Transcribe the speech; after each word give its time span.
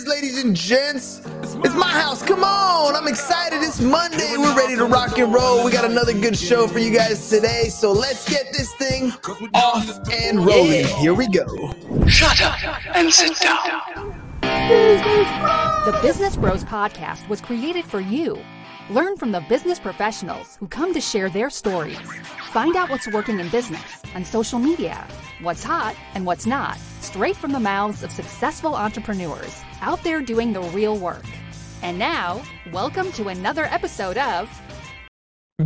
is, 0.00 0.06
ladies 0.06 0.42
and 0.42 0.56
gents. 0.56 1.22
It's 1.64 1.74
my 1.74 1.88
house. 1.88 2.22
Come 2.22 2.44
on. 2.44 2.94
I'm 2.94 3.08
excited. 3.08 3.62
It's 3.62 3.80
Monday. 3.80 4.36
We're 4.36 4.56
ready 4.56 4.76
to 4.76 4.84
rock 4.84 5.18
and 5.18 5.32
roll. 5.32 5.64
We 5.64 5.70
got 5.70 5.84
another 5.84 6.12
good 6.12 6.38
show 6.38 6.66
for 6.66 6.78
you 6.78 6.92
guys 6.94 7.28
today. 7.28 7.64
So 7.68 7.92
let's 7.92 8.28
get 8.28 8.52
this 8.52 8.72
thing 8.74 9.12
off 9.54 9.88
and 10.10 10.44
rolling. 10.44 10.86
Here 10.86 11.14
we 11.14 11.28
go. 11.28 11.46
Shut 12.06 12.40
up 12.42 12.96
and 12.96 13.12
sit 13.12 13.38
down. 13.40 14.16
The 14.42 15.98
Business 16.02 16.36
Bros 16.36 16.64
Podcast 16.64 17.28
was 17.28 17.40
created 17.40 17.84
for 17.84 18.00
you. 18.00 18.38
Learn 18.90 19.16
from 19.16 19.32
the 19.32 19.40
business 19.48 19.78
professionals 19.78 20.56
who 20.56 20.66
come 20.66 20.92
to 20.94 21.00
share 21.00 21.28
their 21.30 21.50
stories. 21.50 21.98
Find 22.52 22.74
out 22.74 22.90
what's 22.90 23.06
working 23.12 23.38
in 23.38 23.48
business 23.50 24.02
on 24.14 24.24
social 24.24 24.58
media, 24.58 25.06
what's 25.42 25.62
hot 25.62 25.94
and 26.14 26.26
what's 26.26 26.46
not, 26.46 26.76
straight 27.10 27.34
from 27.34 27.50
the 27.50 27.58
mouths 27.58 28.04
of 28.04 28.12
successful 28.12 28.76
entrepreneurs 28.76 29.62
out 29.80 30.00
there 30.04 30.20
doing 30.20 30.52
the 30.52 30.60
real 30.60 30.96
work. 30.96 31.24
And 31.82 31.98
now, 31.98 32.40
welcome 32.72 33.10
to 33.12 33.26
another 33.26 33.64
episode 33.64 34.16
of 34.16 34.48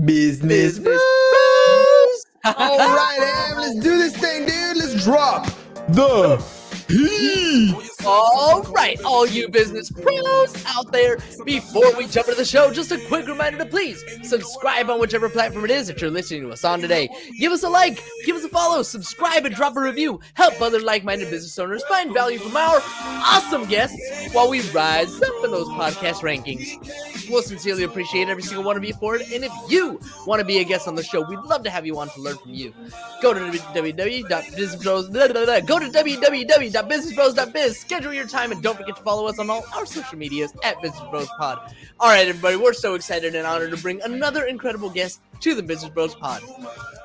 Business 0.07 0.79
Bros. 0.79 0.99
All 2.47 2.79
right, 2.79 3.49
Am, 3.51 3.59
let's 3.59 3.75
do 3.75 3.99
this 3.99 4.17
thing, 4.17 4.47
dude. 4.47 4.79
Let's 4.79 5.05
drop 5.05 5.45
the 5.91 6.39
heat. 6.39 6.64
Hmm. 6.89 7.75
All 8.07 8.63
right, 8.65 9.01
all 9.05 9.27
you 9.27 9.49
business 9.49 9.91
pros 9.91 10.65
out 10.67 10.93
there, 10.93 11.17
before 11.45 11.97
we 11.97 12.07
jump 12.07 12.29
into 12.29 12.39
the 12.39 12.45
show, 12.45 12.71
just 12.71 12.93
a 12.93 12.99
quick 13.09 13.27
reminder 13.27 13.59
to 13.59 13.67
please 13.67 14.05
subscribe 14.23 14.91
on 14.91 15.01
whichever 15.01 15.29
platform 15.31 15.65
it 15.65 15.71
is 15.71 15.87
that 15.87 16.01
you're 16.01 16.11
listening 16.11 16.43
to 16.43 16.51
us 16.51 16.65
on 16.65 16.81
today. 16.81 17.09
Give 17.39 17.53
us 17.53 17.63
a 17.63 17.69
like, 17.69 18.05
give 18.27 18.37
us 18.37 18.45
a 18.45 18.49
follow, 18.49 18.83
subscribe, 18.83 19.47
and 19.47 19.55
drop 19.55 19.77
a 19.77 19.81
review. 19.81 20.21
Help 20.35 20.61
other 20.61 20.81
like 20.81 21.05
minded 21.05 21.31
business 21.31 21.59
owners 21.59 21.83
find 21.85 22.13
value 22.13 22.39
from 22.39 22.57
our 22.57 22.81
awesome 22.85 23.65
guests 23.65 23.99
while 24.33 24.51
we 24.51 24.61
rise 24.71 25.23
up 25.23 25.45
in 25.45 25.51
those 25.51 25.69
podcast 25.69 26.21
rankings. 26.21 27.14
We'll 27.29 27.43
sincerely 27.43 27.85
appreciate 27.85 28.29
every 28.29 28.43
single 28.43 28.65
one 28.65 28.77
of 28.77 28.85
you 28.85 28.95
for 28.95 29.17
it. 29.17 29.31
And 29.33 29.45
if 29.45 29.53
you 29.69 30.01
want 30.27 30.41
to 30.41 30.45
be 30.45 30.59
a 30.59 30.65
guest 30.65 30.87
on 30.89 30.95
the 30.95 31.03
show, 31.03 31.21
we'd 31.23 31.39
love 31.41 31.63
to 31.65 31.71
have 31.71 31.87
you 31.87 31.99
on 31.99 32.09
to 32.11 32.21
learn 32.21 32.37
from 32.39 32.55
you. 32.55 32.75
Go 33.23 33.35
to 33.35 33.41
www.businessbros. 33.41 35.13
Go 35.67 35.79
to 35.79 35.87
www.businessbros.biz. 35.87 37.79
Schedule 37.79 38.13
your 38.13 38.27
time 38.27 38.53
and 38.53 38.63
don't 38.63 38.77
forget 38.77 38.97
to 38.97 39.03
follow 39.03 39.27
us 39.27 39.39
on 39.39 39.51
all 39.51 39.65
our 39.75 39.87
social 39.87 40.19
medias 40.19 40.53
at 40.63 40.81
Business 40.83 41.03
Bros 41.11 41.29
Pod. 41.39 41.75
All 42.01 42.09
right, 42.09 42.29
everybody, 42.29 42.57
we're 42.57 42.73
so 42.73 42.95
excited 42.95 43.35
and 43.35 43.47
honored 43.47 43.71
to 43.71 43.77
bring 43.79 44.01
another 44.03 44.45
incredible 44.45 44.91
guest 44.91 45.21
to 45.41 45.55
the 45.55 45.63
Business 45.63 45.91
Bros 45.91 46.15
Pod. 46.15 46.43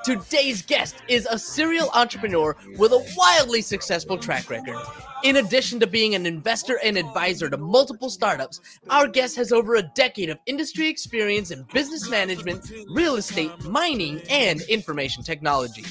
Today's 0.04 0.62
guest 0.62 0.96
is 1.08 1.28
a 1.30 1.38
serial 1.38 1.90
entrepreneur 1.94 2.56
with 2.78 2.94
a 2.94 3.14
wildly 3.18 3.62
successful 3.62 4.18
track 4.18 4.50
record. 4.50 4.78
In 5.22 5.36
addition 5.36 5.82
to 5.82 5.88
being 5.88 6.16
an 6.16 6.26
investor 6.26 6.80
and 6.82 6.98
advisor 6.98 7.50
to 7.50 7.58
multiple 7.58 8.10
startups, 8.10 8.62
our 8.90 9.06
guest 9.06 9.36
has 9.36 9.52
over 9.52 9.76
a 9.76 9.82
decade 9.82 10.30
of 10.30 10.40
industry 10.46 10.88
experience 10.88 11.52
in 11.52 11.68
business 11.74 12.10
management, 12.10 12.72
real 12.90 13.16
estate, 13.16 13.52
mining, 13.66 14.22
and 14.30 14.62
information 14.62 15.22
technology. 15.22 15.84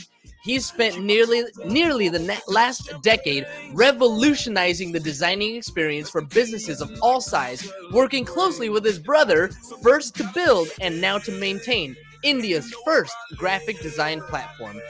He's 0.45 0.65
spent 0.65 1.03
nearly 1.03 1.45
nearly 1.67 2.09
the 2.09 2.41
last 2.49 2.91
decade 3.03 3.47
revolutionizing 3.73 4.93
the 4.93 5.01
designing 5.01 5.57
experience 5.57 6.09
for 6.09 6.23
businesses 6.23 6.81
of 6.81 6.91
all 7.03 7.21
size, 7.21 7.71
working 7.93 8.25
closely 8.25 8.71
with 8.71 8.85
his 8.85 8.99
brother, 8.99 9.49
first 9.83 10.15
to 10.17 10.31
build 10.33 10.69
and 10.81 11.03
now 11.03 11.19
to 11.19 11.33
maintain 11.33 11.97
India's 12.23 12.73
first 12.85 13.15
graphic 13.37 13.81
design 13.81 14.21
platform. 14.23 14.81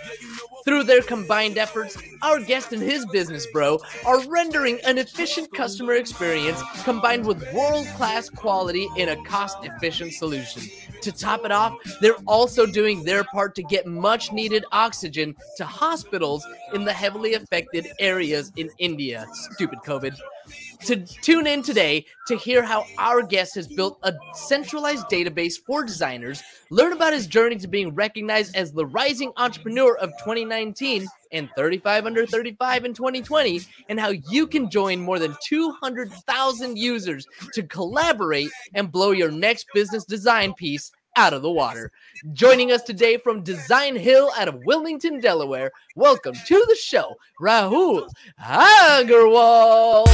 Through 0.64 0.84
their 0.84 1.02
combined 1.02 1.56
efforts, 1.56 1.96
our 2.22 2.40
guest 2.40 2.72
and 2.72 2.82
his 2.82 3.06
business 3.06 3.46
bro 3.52 3.78
are 4.04 4.20
rendering 4.28 4.78
an 4.84 4.98
efficient 4.98 5.52
customer 5.54 5.94
experience 5.94 6.60
combined 6.84 7.26
with 7.26 7.42
world 7.54 7.86
class 7.96 8.28
quality 8.28 8.88
in 8.96 9.08
a 9.08 9.24
cost 9.24 9.56
efficient 9.62 10.12
solution. 10.12 10.62
To 11.02 11.12
top 11.12 11.44
it 11.44 11.52
off, 11.52 11.74
they're 12.00 12.16
also 12.26 12.66
doing 12.66 13.04
their 13.04 13.24
part 13.24 13.54
to 13.54 13.62
get 13.62 13.86
much 13.86 14.32
needed 14.32 14.64
oxygen 14.72 15.34
to 15.56 15.64
hospitals 15.64 16.46
in 16.74 16.84
the 16.84 16.92
heavily 16.92 17.34
affected 17.34 17.86
areas 17.98 18.52
in 18.56 18.68
India. 18.78 19.26
Stupid 19.32 19.78
COVID 19.86 20.18
to 20.84 20.96
tune 20.96 21.46
in 21.46 21.62
today 21.62 22.04
to 22.26 22.36
hear 22.36 22.62
how 22.62 22.84
our 22.98 23.22
guest 23.22 23.54
has 23.54 23.66
built 23.66 23.98
a 24.02 24.14
centralized 24.34 25.06
database 25.06 25.54
for 25.66 25.84
designers, 25.84 26.42
learn 26.70 26.92
about 26.92 27.12
his 27.12 27.26
journey 27.26 27.56
to 27.56 27.68
being 27.68 27.94
recognized 27.94 28.54
as 28.56 28.72
the 28.72 28.86
rising 28.86 29.32
entrepreneur 29.36 29.96
of 29.98 30.10
2019 30.18 31.06
and 31.32 31.48
35 31.56 32.06
under 32.06 32.26
35 32.26 32.84
in 32.84 32.94
2020, 32.94 33.60
and 33.88 34.00
how 34.00 34.10
you 34.30 34.46
can 34.46 34.70
join 34.70 35.00
more 35.00 35.18
than 35.18 35.36
200,000 35.46 36.78
users 36.78 37.26
to 37.52 37.62
collaborate 37.64 38.50
and 38.74 38.92
blow 38.92 39.10
your 39.10 39.30
next 39.30 39.66
business 39.74 40.04
design 40.04 40.54
piece 40.54 40.92
out 41.18 41.34
of 41.34 41.42
the 41.42 41.50
water. 41.50 41.90
Joining 42.32 42.70
us 42.70 42.82
today 42.82 43.16
from 43.16 43.42
Design 43.42 43.96
Hill 43.96 44.30
out 44.38 44.46
of 44.46 44.62
Wilmington, 44.64 45.18
Delaware, 45.18 45.72
welcome 45.96 46.32
to 46.32 46.64
the 46.68 46.76
show, 46.76 47.16
Rahul 47.42 48.08
Agarwal. 48.40 50.06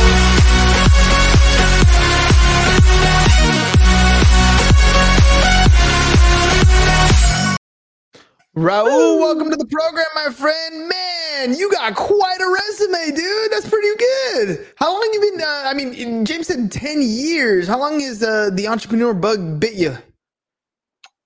Raul, 8.56 9.18
welcome 9.18 9.50
to 9.50 9.56
the 9.56 9.66
program, 9.66 10.06
my 10.14 10.30
friend. 10.32 10.88
Man, 10.88 11.54
you 11.54 11.70
got 11.70 11.94
quite 11.96 12.40
a 12.40 12.48
resume, 12.48 13.14
dude. 13.14 13.52
That's 13.52 13.68
pretty 13.68 13.88
good. 13.98 14.66
How 14.76 14.90
long 14.90 15.10
you 15.12 15.20
been? 15.20 15.42
Uh, 15.42 15.64
I 15.66 15.74
mean, 15.74 16.24
James 16.24 16.46
said 16.46 16.72
ten 16.72 17.02
years. 17.02 17.68
How 17.68 17.78
long 17.78 18.00
has 18.00 18.22
uh, 18.22 18.48
the 18.54 18.68
entrepreneur 18.68 19.12
bug 19.12 19.60
bit 19.60 19.74
you? 19.74 19.98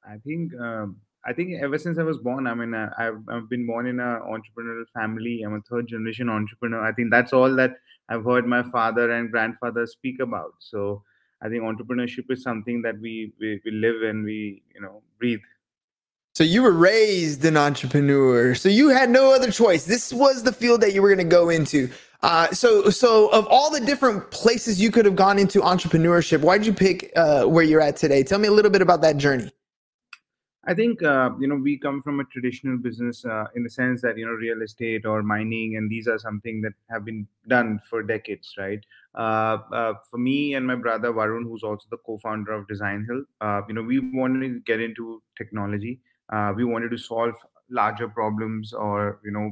I 0.09 0.17
think 0.19 0.53
um, 0.61 0.97
I 1.27 1.33
think 1.33 1.61
ever 1.63 1.79
since 1.79 1.99
I 1.99 2.03
was 2.03 2.19
born, 2.19 2.47
I 2.47 2.55
mean, 2.55 2.73
uh, 2.75 2.91
I've, 2.99 3.21
I've 3.29 3.49
been 3.51 3.67
born 3.67 3.87
in 3.87 4.01
an 4.01 4.21
entrepreneurial 4.23 4.85
family. 4.95 5.43
I'm 5.43 5.55
a 5.55 5.61
third 5.69 5.89
generation 5.89 6.29
entrepreneur. 6.29 6.83
I 6.83 6.93
think 6.93 7.11
that's 7.11 7.33
all 7.33 7.55
that 7.57 7.73
I've 8.09 8.25
heard 8.25 8.47
my 8.47 8.63
father 8.71 9.11
and 9.11 9.31
grandfather 9.31 9.87
speak 9.87 10.21
about. 10.21 10.55
So 10.61 11.03
I 11.43 11.49
think 11.49 11.63
entrepreneurship 11.63 12.31
is 12.31 12.43
something 12.43 12.83
that 12.83 12.99
we 13.01 13.33
we, 13.39 13.61
we 13.65 13.71
live 13.71 14.03
and 14.03 14.25
we 14.25 14.63
you 14.75 14.81
know 14.81 15.03
breathe. 15.19 15.41
So 16.35 16.45
you 16.45 16.63
were 16.63 16.73
raised 16.73 17.45
an 17.45 17.57
entrepreneur. 17.57 18.55
So 18.55 18.69
you 18.69 18.91
had 18.91 19.11
no 19.11 19.35
other 19.35 19.51
choice. 19.51 19.85
This 19.85 20.13
was 20.13 20.45
the 20.45 20.53
field 20.53 20.81
that 20.83 20.95
you 20.95 21.03
were 21.03 21.09
going 21.09 21.29
to 21.29 21.37
go 21.37 21.49
into. 21.49 21.91
Uh, 22.23 22.49
so, 22.53 22.91
so 22.91 23.29
of 23.31 23.47
all 23.47 23.71
the 23.71 23.81
different 23.81 24.31
places 24.31 24.81
you 24.81 24.93
could 24.93 25.05
have 25.05 25.17
gone 25.17 25.39
into 25.39 25.61
entrepreneurship, 25.61 26.41
why 26.41 26.57
did 26.57 26.67
you 26.67 26.73
pick 26.73 27.11
uh, 27.17 27.45
where 27.45 27.65
you're 27.65 27.81
at 27.81 27.97
today? 27.97 28.23
Tell 28.23 28.39
me 28.39 28.47
a 28.47 28.53
little 28.53 28.71
bit 28.71 28.83
about 28.83 29.01
that 29.03 29.17
journey. 29.17 29.51
I 30.69 30.75
think 30.75 31.03
uh, 31.03 31.31
you 31.41 31.49
know 31.49 31.55
we 31.55 31.79
come 31.79 32.03
from 32.03 32.21
a 32.21 32.25
traditional 32.25 32.77
business 32.77 33.25
uh, 33.25 33.47
in 33.57 33.63
the 33.63 33.71
sense 33.71 34.03
that 34.03 34.19
you 34.19 34.27
know 34.27 34.33
real 34.33 34.61
estate 34.61 35.07
or 35.07 35.23
mining, 35.23 35.77
and 35.77 35.91
these 35.91 36.07
are 36.07 36.19
something 36.19 36.61
that 36.61 36.75
have 36.91 37.07
been 37.07 37.27
done 37.49 37.81
for 37.89 38.03
decades, 38.03 38.55
right? 38.59 38.85
Uh, 39.15 39.57
uh 39.73 39.95
for 40.11 40.19
me 40.19 40.55
and 40.55 40.67
my 40.67 40.75
brother 40.75 41.11
Varun, 41.11 41.45
who's 41.45 41.63
also 41.63 41.87
the 41.91 41.97
co-founder 42.05 42.53
of 42.53 42.69
Design 42.69 43.07
Hill, 43.09 43.25
uh, 43.41 43.63
you 43.67 43.75
know 43.75 43.83
we 43.83 43.99
wanted 43.99 44.41
to 44.41 44.61
get 44.61 44.79
into 44.79 45.23
technology. 45.39 46.01
Uh, 46.31 46.53
we 46.55 46.65
wanted 46.65 46.91
to 46.91 46.99
solve 46.99 47.35
larger 47.71 48.09
problems 48.09 48.75
or 48.75 49.21
you 49.25 49.31
know 49.31 49.51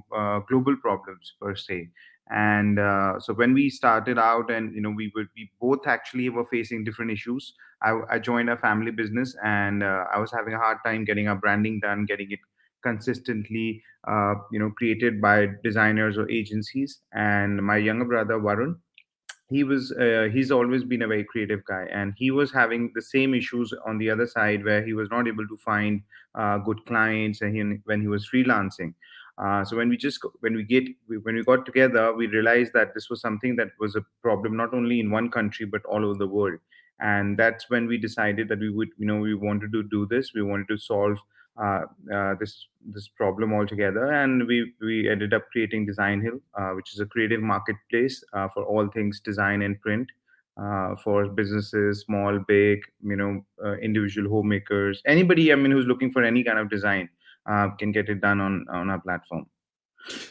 global 0.49 0.77
problems 0.77 1.33
per 1.41 1.57
se 1.57 1.89
and 2.31 2.79
uh, 2.79 3.19
so 3.21 3.33
when 3.35 3.55
we 3.55 3.71
started 3.71 4.19
out 4.19 4.51
and 4.51 4.75
you 4.75 4.81
know 4.81 4.91
we 4.91 5.13
would 5.15 5.29
we 5.37 5.51
both 5.61 5.87
actually 5.87 6.29
were 6.29 6.45
facing 6.45 6.85
different 6.85 7.11
issues. 7.11 7.55
I, 7.83 8.01
I 8.11 8.19
joined 8.19 8.49
a 8.49 8.57
family 8.57 8.91
business 8.91 9.37
and 9.45 9.83
uh, 9.83 10.05
i 10.11 10.19
was 10.19 10.33
having 10.33 10.55
a 10.55 10.59
hard 10.59 10.79
time 10.83 11.05
getting 11.05 11.29
our 11.29 11.37
branding 11.37 11.79
done 11.81 12.07
getting 12.07 12.31
it 12.31 12.39
consistently 12.83 13.83
uh, 14.09 14.35
you 14.51 14.59
know 14.59 14.71
created 14.71 15.21
by 15.21 15.49
designers 15.63 16.17
or 16.17 16.31
agencies. 16.31 17.01
And 17.13 17.63
my 17.63 17.77
younger 17.77 18.05
brother 18.07 18.35
varun 18.35 18.77
he 19.49 19.63
was 19.63 19.93
uh, 19.93 20.29
he's 20.33 20.51
always 20.51 20.85
been 20.85 21.03
a 21.03 21.07
very 21.07 21.25
creative 21.25 21.65
guy. 21.65 21.87
And 21.93 22.15
he 22.17 22.31
was 22.31 22.53
having 22.53 22.93
the 22.95 23.03
same 23.03 23.35
issues 23.35 23.73
on 23.87 23.99
the 23.99 24.11
other 24.11 24.27
side 24.27 24.65
where 24.65 24.85
he 24.85 24.93
was 24.93 25.11
not 25.11 25.29
able 25.29 25.47
to 25.47 25.57
find 25.65 26.03
uh, 26.35 26.59
good 26.59 26.85
clients 26.87 27.41
and 27.41 27.57
he, 27.57 27.79
when 27.85 28.01
he 28.01 28.09
was 28.09 28.29
freelancing 28.29 28.95
uh, 29.39 29.65
so 29.65 29.77
when 29.77 29.89
we 29.89 29.97
just 29.97 30.21
when 30.41 30.55
we 30.55 30.63
get 30.63 30.85
when 31.07 31.35
we 31.35 31.45
got 31.45 31.67
together, 31.67 32.13
we 32.15 32.27
realized 32.27 32.73
that 32.73 32.95
this 32.95 33.11
was 33.11 33.21
something 33.21 33.57
that 33.57 33.69
was 33.79 33.95
a 33.95 34.05
problem 34.23 34.57
not 34.57 34.73
only 34.73 34.99
in 34.99 35.11
one 35.11 35.31
country 35.31 35.67
but 35.67 35.85
all 35.85 36.05
over 36.05 36.19
the 36.19 36.27
world. 36.27 36.59
And 37.01 37.39
that's 37.39 37.69
when 37.69 37.87
we 37.87 37.99
decided 37.99 38.49
that 38.49 38.61
we 38.61 38.71
would, 38.71 38.89
you 38.97 39.07
know, 39.07 39.19
we 39.19 39.35
wanted 39.35 39.73
to 39.73 39.83
do 39.83 40.07
this. 40.07 40.33
We 40.35 40.41
wanted 40.41 40.69
to 40.69 40.79
solve 40.79 41.19
uh, 41.63 41.83
uh, 42.13 42.35
this 42.41 42.69
this 42.87 43.09
problem 43.09 43.53
altogether, 43.53 44.13
and 44.13 44.47
we 44.47 44.73
we 44.81 45.09
ended 45.09 45.35
up 45.35 45.43
creating 45.53 45.85
Design 45.85 46.23
Hill, 46.23 46.41
uh, 46.59 46.71
which 46.71 46.95
is 46.95 47.01
a 47.01 47.07
creative 47.07 47.43
marketplace 47.43 48.25
uh, 48.33 48.49
for 48.49 48.65
all 48.65 48.89
things 48.89 49.21
design 49.21 49.63
and 49.63 49.81
print. 49.81 50.09
Uh, 50.59 50.97
for 51.05 51.29
businesses, 51.29 52.01
small, 52.01 52.39
big, 52.39 52.81
you 53.05 53.15
know, 53.15 53.45
individual 53.83 54.27
homemakers, 54.27 55.03
anybody, 55.05 55.53
I 55.53 55.55
mean, 55.55 55.71
who's 55.71 55.85
looking 55.85 56.11
for 56.11 56.25
any 56.25 56.43
kind 56.43 56.59
of 56.59 56.71
design 56.71 57.11
uh, 57.49 57.71
can 57.79 57.93
get 57.93 58.09
it 58.09 58.21
done 58.21 58.41
on 58.41 58.67
on 58.71 58.91
our 58.91 59.01
platform. 59.01 59.47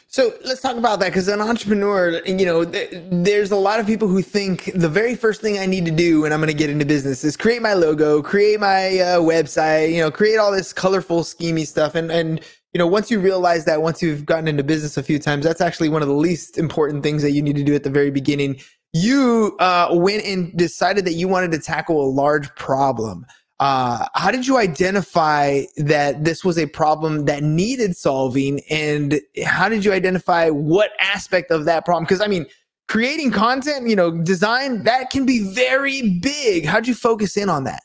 So 0.08 0.32
let's 0.44 0.60
talk 0.60 0.76
about 0.76 1.00
that 1.00 1.08
because 1.08 1.28
an 1.28 1.40
entrepreneur, 1.40 2.22
you 2.24 2.46
know, 2.46 2.64
th- 2.64 3.02
there's 3.10 3.50
a 3.50 3.56
lot 3.56 3.78
of 3.78 3.86
people 3.86 4.08
who 4.08 4.22
think 4.22 4.70
the 4.74 4.88
very 4.88 5.14
first 5.14 5.42
thing 5.42 5.58
I 5.58 5.66
need 5.66 5.84
to 5.84 5.90
do 5.90 6.22
when 6.22 6.32
I'm 6.32 6.40
going 6.40 6.48
to 6.48 6.54
get 6.54 6.70
into 6.70 6.86
business 6.86 7.24
is 7.24 7.36
create 7.36 7.60
my 7.60 7.74
logo, 7.74 8.22
create 8.22 8.58
my 8.58 8.98
uh, 8.98 9.20
website, 9.20 9.92
you 9.92 10.00
know, 10.00 10.10
create 10.10 10.38
all 10.38 10.50
this 10.50 10.72
colorful, 10.72 11.20
schemy 11.20 11.66
stuff. 11.66 11.94
And 11.94 12.10
and 12.10 12.40
you 12.72 12.78
know, 12.78 12.86
once 12.86 13.10
you 13.10 13.20
realize 13.20 13.64
that, 13.64 13.80
once 13.80 14.02
you've 14.02 14.26
gotten 14.26 14.48
into 14.48 14.62
business 14.62 14.96
a 14.96 15.02
few 15.02 15.18
times, 15.18 15.44
that's 15.44 15.60
actually 15.60 15.88
one 15.88 16.02
of 16.02 16.08
the 16.08 16.14
least 16.14 16.58
important 16.58 17.02
things 17.02 17.22
that 17.22 17.32
you 17.32 17.40
need 17.40 17.56
to 17.56 17.64
do 17.64 17.74
at 17.74 17.84
the 17.84 17.90
very 17.90 18.10
beginning. 18.10 18.60
You 18.92 19.56
uh, 19.60 19.88
went 19.92 20.24
and 20.24 20.54
decided 20.56 21.04
that 21.06 21.14
you 21.14 21.28
wanted 21.28 21.52
to 21.52 21.58
tackle 21.58 22.02
a 22.02 22.08
large 22.10 22.54
problem. 22.54 23.24
Uh, 23.58 24.06
how 24.14 24.30
did 24.30 24.46
you 24.46 24.58
identify 24.58 25.62
that 25.76 26.24
this 26.24 26.44
was 26.44 26.58
a 26.58 26.66
problem 26.66 27.24
that 27.24 27.42
needed 27.42 27.96
solving? 27.96 28.60
And 28.70 29.20
how 29.44 29.68
did 29.68 29.84
you 29.84 29.92
identify 29.92 30.50
what 30.50 30.90
aspect 31.00 31.50
of 31.50 31.64
that 31.64 31.84
problem? 31.84 32.04
Because 32.04 32.20
I 32.20 32.26
mean, 32.26 32.46
creating 32.88 33.30
content, 33.30 33.88
you 33.88 33.96
know, 33.96 34.10
design, 34.10 34.84
that 34.84 35.10
can 35.10 35.24
be 35.24 35.38
very 35.54 36.18
big. 36.18 36.66
How'd 36.66 36.86
you 36.86 36.94
focus 36.94 37.36
in 37.36 37.48
on 37.48 37.64
that? 37.64 37.82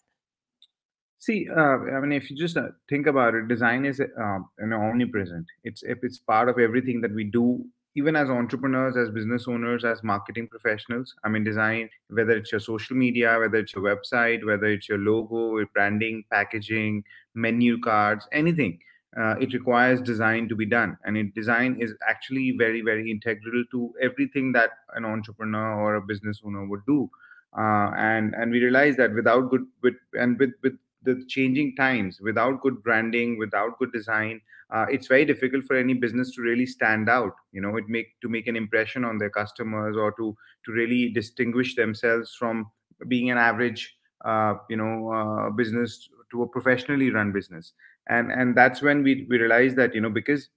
See, 1.19 1.47
uh, 1.49 1.77
I 1.95 1.99
mean, 1.99 2.11
if 2.11 2.31
you 2.31 2.35
just 2.35 2.57
uh, 2.57 2.69
think 2.89 3.05
about 3.07 3.35
it, 3.35 3.47
design 3.47 3.85
is 3.85 3.99
uh, 3.99 4.39
you 4.59 4.67
know 4.67 4.81
omnipresent. 4.81 5.45
It's 5.63 5.83
it's 5.83 6.17
part 6.17 6.49
of 6.49 6.57
everything 6.57 6.99
that 7.01 7.13
we 7.13 7.23
do 7.25 7.63
even 7.95 8.15
as 8.15 8.29
entrepreneurs, 8.29 8.95
as 8.95 9.09
business 9.09 9.47
owners, 9.47 9.83
as 9.83 10.03
marketing 10.03 10.47
professionals, 10.47 11.13
I 11.23 11.29
mean, 11.29 11.43
design, 11.43 11.89
whether 12.09 12.31
it's 12.31 12.51
your 12.51 12.61
social 12.61 12.95
media, 12.95 13.37
whether 13.37 13.57
it's 13.57 13.73
your 13.73 13.83
website, 13.83 14.45
whether 14.45 14.67
it's 14.67 14.87
your 14.87 14.97
logo, 14.97 15.57
your 15.57 15.67
branding, 15.67 16.23
packaging, 16.31 17.03
menu 17.35 17.79
cards, 17.81 18.27
anything, 18.31 18.79
uh, 19.19 19.35
it 19.41 19.53
requires 19.53 20.01
design 20.01 20.47
to 20.47 20.55
be 20.55 20.65
done. 20.65 20.97
And 21.03 21.17
it, 21.17 21.35
design 21.35 21.77
is 21.79 21.93
actually 22.07 22.55
very, 22.57 22.81
very 22.81 23.11
integral 23.11 23.63
to 23.71 23.93
everything 24.01 24.53
that 24.53 24.71
an 24.95 25.03
entrepreneur 25.03 25.73
or 25.73 25.95
a 25.95 26.01
business 26.01 26.41
owner 26.45 26.65
would 26.65 26.85
do. 26.87 27.09
Uh, 27.57 27.91
and 27.97 28.33
and 28.35 28.49
we 28.49 28.63
realize 28.63 28.95
that 28.95 29.13
without 29.13 29.49
good 29.49 29.65
with 29.83 29.95
and 30.13 30.39
with 30.39 30.51
with 30.63 30.77
the 31.03 31.23
changing 31.27 31.75
times 31.75 32.19
without 32.21 32.61
good 32.61 32.81
branding 32.83 33.37
without 33.37 33.77
good 33.79 33.91
design 33.91 34.39
uh, 34.73 34.85
it's 34.89 35.07
very 35.07 35.25
difficult 35.25 35.63
for 35.65 35.75
any 35.75 35.93
business 35.93 36.33
to 36.33 36.41
really 36.41 36.65
stand 36.65 37.09
out 37.09 37.33
you 37.51 37.61
know 37.61 37.75
it 37.77 37.87
make 37.87 38.19
to 38.21 38.29
make 38.29 38.47
an 38.47 38.55
impression 38.55 39.03
on 39.03 39.17
their 39.17 39.29
customers 39.29 39.97
or 39.97 40.11
to 40.13 40.35
to 40.65 40.71
really 40.71 41.09
distinguish 41.09 41.75
themselves 41.75 42.35
from 42.37 42.69
being 43.07 43.31
an 43.31 43.37
average 43.37 43.95
uh, 44.25 44.53
you 44.69 44.77
know 44.77 45.11
uh, 45.11 45.49
business 45.49 46.09
to 46.31 46.43
a 46.43 46.47
professionally 46.47 47.11
run 47.11 47.31
business. 47.31 47.73
And 48.07 48.31
and 48.31 48.55
that's 48.55 48.81
when 48.81 49.03
we 49.03 49.27
we 49.29 49.37
realize 49.37 49.75
that 49.75 49.93
you 49.93 50.01
know 50.01 50.09
because 50.09 50.49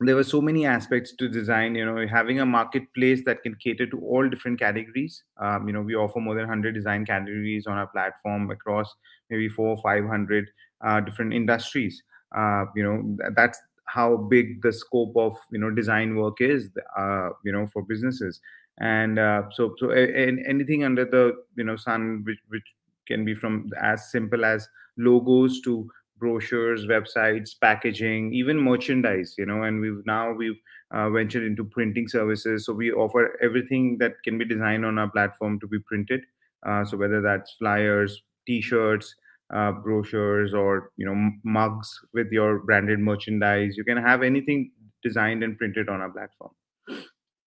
there 0.00 0.16
were 0.16 0.24
so 0.24 0.40
many 0.40 0.64
aspects 0.64 1.12
to 1.12 1.28
design 1.28 1.74
you 1.74 1.84
know 1.84 2.06
having 2.06 2.40
a 2.40 2.46
marketplace 2.46 3.22
that 3.26 3.42
can 3.42 3.54
cater 3.56 3.86
to 3.86 3.98
all 4.00 4.28
different 4.28 4.58
categories. 4.58 5.22
Um, 5.38 5.66
you 5.66 5.74
know 5.74 5.82
we 5.82 5.94
offer 5.94 6.20
more 6.20 6.34
than 6.34 6.44
100 6.44 6.74
design 6.74 7.04
categories 7.04 7.66
on 7.66 7.76
our 7.76 7.86
platform 7.86 8.50
across 8.50 8.94
maybe 9.28 9.48
four 9.48 9.68
or 9.76 9.82
500 9.82 10.48
uh, 10.84 11.00
different 11.00 11.34
industries. 11.34 12.02
Uh, 12.34 12.64
you 12.74 12.82
know 12.82 13.30
that's 13.36 13.60
how 13.86 14.16
big 14.16 14.62
the 14.62 14.72
scope 14.72 15.16
of 15.16 15.36
you 15.50 15.58
know 15.58 15.70
design 15.70 16.16
work 16.16 16.40
is 16.40 16.70
uh, 16.96 17.30
you 17.44 17.52
know 17.52 17.66
for 17.66 17.82
businesses. 17.82 18.40
And 18.78 19.18
uh, 19.18 19.42
so 19.52 19.74
so 19.78 19.90
anything 19.90 20.84
under 20.84 21.04
the 21.04 21.34
you 21.56 21.64
know 21.64 21.76
sun 21.76 22.22
which 22.24 22.38
which 22.48 22.64
can 23.06 23.24
be 23.24 23.34
from 23.34 23.68
as 23.78 24.10
simple 24.10 24.44
as 24.44 24.66
logos 24.96 25.60
to 25.62 25.90
brochures 26.20 26.86
websites 26.86 27.50
packaging 27.60 28.32
even 28.32 28.56
merchandise 28.58 29.34
you 29.38 29.46
know 29.46 29.62
and 29.62 29.80
we've 29.80 30.02
now 30.06 30.32
we've 30.32 30.60
uh, 30.92 31.08
ventured 31.10 31.44
into 31.44 31.64
printing 31.64 32.08
services. 32.08 32.66
So 32.66 32.72
we 32.72 32.92
offer 32.92 33.38
everything 33.42 33.98
that 33.98 34.22
can 34.24 34.38
be 34.38 34.44
designed 34.44 34.84
on 34.84 34.98
our 34.98 35.10
platform 35.10 35.60
to 35.60 35.66
be 35.66 35.78
printed. 35.78 36.22
Uh, 36.66 36.84
so 36.84 36.96
whether 36.96 37.20
that's 37.20 37.52
flyers 37.52 38.22
t-shirts 38.46 39.14
uh, 39.54 39.72
brochures 39.72 40.54
or 40.54 40.90
you 40.96 41.06
know 41.06 41.30
mugs 41.44 41.88
with 42.12 42.28
your 42.30 42.60
branded 42.60 42.98
merchandise 42.98 43.76
you 43.76 43.84
can 43.84 43.96
have 43.96 44.22
anything 44.22 44.70
designed 45.02 45.42
and 45.42 45.56
printed 45.56 45.88
on 45.88 46.00
our 46.00 46.10
platform. 46.10 46.50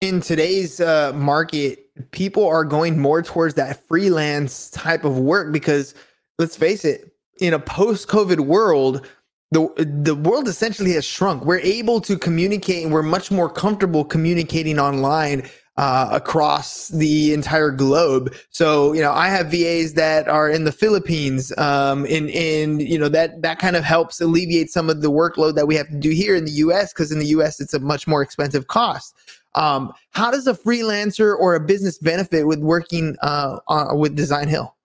In 0.01 0.19
today's 0.19 0.79
uh, 0.79 1.13
market 1.13 2.11
people 2.11 2.47
are 2.47 2.65
going 2.65 2.99
more 2.99 3.21
towards 3.21 3.53
that 3.55 3.87
freelance 3.87 4.71
type 4.71 5.03
of 5.03 5.19
work 5.19 5.53
because 5.53 5.93
let's 6.39 6.57
face 6.57 6.83
it 6.85 7.12
in 7.39 7.53
a 7.53 7.59
post-COVID 7.59 8.39
world, 8.41 9.07
the 9.51 9.69
the 10.03 10.15
world 10.15 10.47
essentially 10.47 10.93
has 10.93 11.05
shrunk. 11.05 11.45
We're 11.45 11.59
able 11.59 12.01
to 12.01 12.17
communicate, 12.17 12.83
and 12.83 12.91
we're 12.91 13.03
much 13.03 13.31
more 13.31 13.49
comfortable 13.49 14.03
communicating 14.03 14.79
online 14.79 15.47
uh, 15.77 16.09
across 16.11 16.89
the 16.89 17.33
entire 17.33 17.71
globe. 17.71 18.33
So 18.49 18.93
you 18.93 19.01
know, 19.01 19.11
I 19.11 19.29
have 19.29 19.51
VAs 19.51 19.93
that 19.93 20.27
are 20.27 20.49
in 20.49 20.65
the 20.65 20.71
Philippines, 20.71 21.55
um, 21.57 22.05
and 22.09 22.29
and 22.31 22.81
you 22.81 22.97
know 22.97 23.09
that 23.09 23.41
that 23.41 23.59
kind 23.59 23.75
of 23.75 23.83
helps 23.83 24.19
alleviate 24.19 24.71
some 24.71 24.89
of 24.89 25.01
the 25.01 25.11
workload 25.11 25.55
that 25.55 25.67
we 25.67 25.75
have 25.75 25.87
to 25.89 25.99
do 25.99 26.09
here 26.09 26.35
in 26.35 26.45
the 26.45 26.51
U.S. 26.51 26.91
Because 26.91 27.11
in 27.11 27.19
the 27.19 27.27
U.S. 27.27 27.59
it's 27.59 27.73
a 27.73 27.79
much 27.79 28.07
more 28.07 28.21
expensive 28.21 28.67
cost. 28.67 29.15
Um, 29.55 29.93
how 30.11 30.31
does 30.31 30.47
a 30.47 30.55
freelancer 30.55 31.37
or 31.37 31.53
a 31.53 31.59
business 31.59 31.99
benefit 31.99 32.47
with 32.47 32.59
working 32.59 33.15
uh, 33.21 33.59
with 33.93 34.15
Design 34.15 34.47
Hill? 34.47 34.75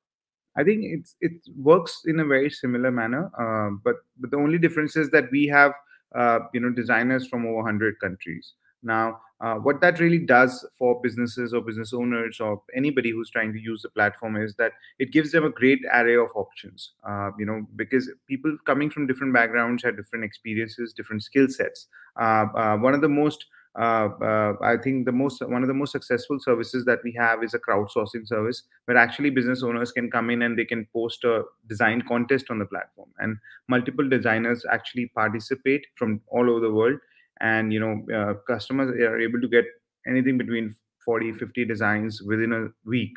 I 0.58 0.64
think 0.64 0.84
it's 0.84 1.14
it 1.20 1.32
works 1.56 2.02
in 2.06 2.20
a 2.20 2.24
very 2.24 2.50
similar 2.50 2.90
manner, 2.90 3.30
uh, 3.38 3.70
but 3.84 3.96
but 4.18 4.30
the 4.32 4.36
only 4.36 4.58
difference 4.58 4.96
is 4.96 5.10
that 5.10 5.30
we 5.30 5.46
have 5.46 5.72
uh, 6.14 6.40
you 6.52 6.60
know 6.60 6.70
designers 6.70 7.26
from 7.26 7.46
over 7.46 7.56
100 7.56 8.00
countries. 8.00 8.54
Now, 8.82 9.20
uh, 9.40 9.54
what 9.54 9.80
that 9.80 10.00
really 10.00 10.18
does 10.18 10.66
for 10.76 11.00
businesses 11.00 11.52
or 11.54 11.60
business 11.60 11.92
owners 11.92 12.40
or 12.40 12.62
anybody 12.74 13.10
who's 13.10 13.30
trying 13.30 13.52
to 13.52 13.60
use 13.60 13.82
the 13.82 13.88
platform 13.88 14.36
is 14.36 14.54
that 14.56 14.72
it 14.98 15.12
gives 15.12 15.32
them 15.32 15.44
a 15.44 15.50
great 15.50 15.80
array 15.92 16.16
of 16.16 16.28
options. 16.34 16.92
Uh, 17.08 17.30
you 17.38 17.46
know, 17.46 17.66
because 17.76 18.10
people 18.26 18.56
coming 18.66 18.90
from 18.90 19.06
different 19.06 19.32
backgrounds 19.32 19.82
have 19.84 19.96
different 19.96 20.24
experiences, 20.24 20.92
different 20.92 21.22
skill 21.22 21.48
sets. 21.48 21.86
Uh, 22.20 22.46
uh, 22.56 22.76
one 22.76 22.94
of 22.94 23.00
the 23.00 23.08
most 23.08 23.46
uh, 23.76 24.08
uh, 24.22 24.54
I 24.62 24.76
think 24.76 25.04
the 25.06 25.12
most 25.12 25.40
one 25.40 25.62
of 25.62 25.68
the 25.68 25.74
most 25.74 25.92
successful 25.92 26.38
services 26.40 26.84
that 26.86 26.98
we 27.04 27.12
have 27.12 27.44
is 27.44 27.54
a 27.54 27.58
crowdsourcing 27.58 28.26
service 28.26 28.62
where 28.86 28.96
actually 28.96 29.30
business 29.30 29.62
owners 29.62 29.92
can 29.92 30.10
come 30.10 30.30
in 30.30 30.42
and 30.42 30.58
they 30.58 30.64
can 30.64 30.86
post 30.92 31.24
a 31.24 31.42
design 31.68 32.02
contest 32.02 32.46
on 32.50 32.58
the 32.58 32.66
platform, 32.66 33.10
and 33.18 33.36
multiple 33.68 34.08
designers 34.08 34.64
actually 34.70 35.06
participate 35.14 35.86
from 35.96 36.20
all 36.28 36.50
over 36.50 36.60
the 36.60 36.72
world, 36.72 36.98
and 37.40 37.72
you 37.72 37.80
know 37.80 38.16
uh, 38.16 38.34
customers 38.52 38.90
are 38.90 39.20
able 39.20 39.40
to 39.40 39.48
get 39.48 39.64
anything 40.06 40.38
between 40.38 40.74
40 41.04 41.32
50 41.34 41.64
designs 41.64 42.22
within 42.22 42.52
a 42.52 42.68
week 42.88 43.16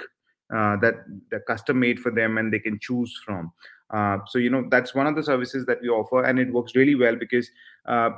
uh, 0.54 0.76
that 0.78 1.06
that 1.32 1.46
custom 1.46 1.80
made 1.80 2.00
for 2.00 2.12
them 2.12 2.38
and 2.38 2.54
they 2.54 2.60
can 2.60 2.78
choose 2.80 3.18
from. 3.26 3.52
Uh, 3.90 4.20
so 4.28 4.38
you 4.38 4.50
know 4.50 4.66
that's 4.70 4.94
one 4.94 5.08
of 5.08 5.16
the 5.16 5.24
services 5.24 5.66
that 5.66 5.82
we 5.82 5.90
offer 5.90 6.24
and 6.24 6.40
it 6.40 6.54
works 6.54 6.76
really 6.76 6.96
well 6.96 7.16
because 7.16 7.50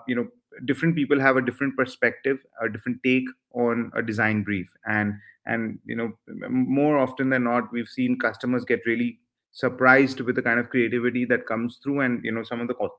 you 0.07 0.15
know 0.15 0.27
different 0.65 0.95
people 0.95 1.19
have 1.19 1.38
a 1.38 1.41
different 1.41 1.75
perspective 1.75 2.38
a 2.62 2.69
different 2.69 3.00
take 3.03 3.25
on 3.53 3.91
a 3.95 4.01
design 4.01 4.43
brief. 4.43 4.69
And 4.86 5.15
and 5.45 5.79
you 5.86 5.95
know 5.95 6.13
more 6.50 6.98
often 6.98 7.29
than 7.29 7.43
not 7.43 7.72
we've 7.72 7.88
seen 7.88 8.17
customers 8.19 8.65
get 8.65 8.86
really 8.86 9.19
surprised 9.51 10.19
with 10.22 10.36
the 10.36 10.41
kind 10.41 10.60
of 10.60 10.69
creativity 10.69 11.25
that 11.25 11.45
comes 11.45 11.79
through. 11.83 12.01
And 12.01 12.24
you 12.24 12.31
know 12.31 12.43
some 12.43 12.62
of 12.62 12.67
the 12.67 12.74
co- 12.75 12.95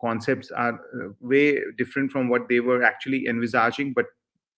concepts 0.00 0.50
are 0.50 0.74
uh, 0.74 1.08
way 1.20 1.60
different 1.76 2.12
from 2.12 2.28
what 2.28 2.48
they 2.48 2.60
were 2.60 2.82
actually 2.84 3.26
envisaging 3.26 3.92
but 3.94 4.06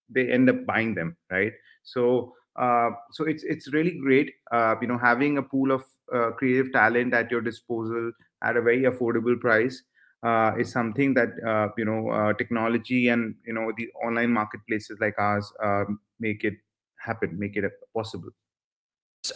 they 0.09 0.29
end 0.29 0.49
up 0.49 0.65
buying 0.65 0.95
them 0.95 1.15
right? 1.31 1.53
So 1.83 2.33
uh, 2.59 2.89
so 3.11 3.23
it's 3.25 3.43
it's 3.43 3.71
really 3.73 3.97
great 3.99 4.31
uh, 4.51 4.75
you 4.81 4.87
know 4.87 4.97
having 4.97 5.37
a 5.37 5.43
pool 5.43 5.71
of 5.71 5.83
uh, 6.13 6.31
creative 6.31 6.71
talent 6.73 7.13
at 7.13 7.31
your 7.31 7.41
disposal 7.41 8.11
at 8.43 8.57
a 8.57 8.61
very 8.61 8.81
affordable 8.83 9.39
price 9.39 9.81
uh, 10.23 10.53
is 10.57 10.71
something 10.71 11.13
that 11.15 11.29
uh, 11.45 11.69
you 11.77 11.85
know 11.85 12.09
uh, 12.09 12.33
technology 12.33 13.09
and 13.09 13.35
you 13.45 13.53
know 13.53 13.71
the 13.77 13.87
online 14.05 14.31
marketplaces 14.31 14.97
like 14.99 15.15
ours 15.17 15.51
um, 15.63 15.99
make 16.19 16.43
it 16.43 16.53
happen, 17.03 17.37
make 17.37 17.57
it 17.57 17.65
possible. 17.95 18.29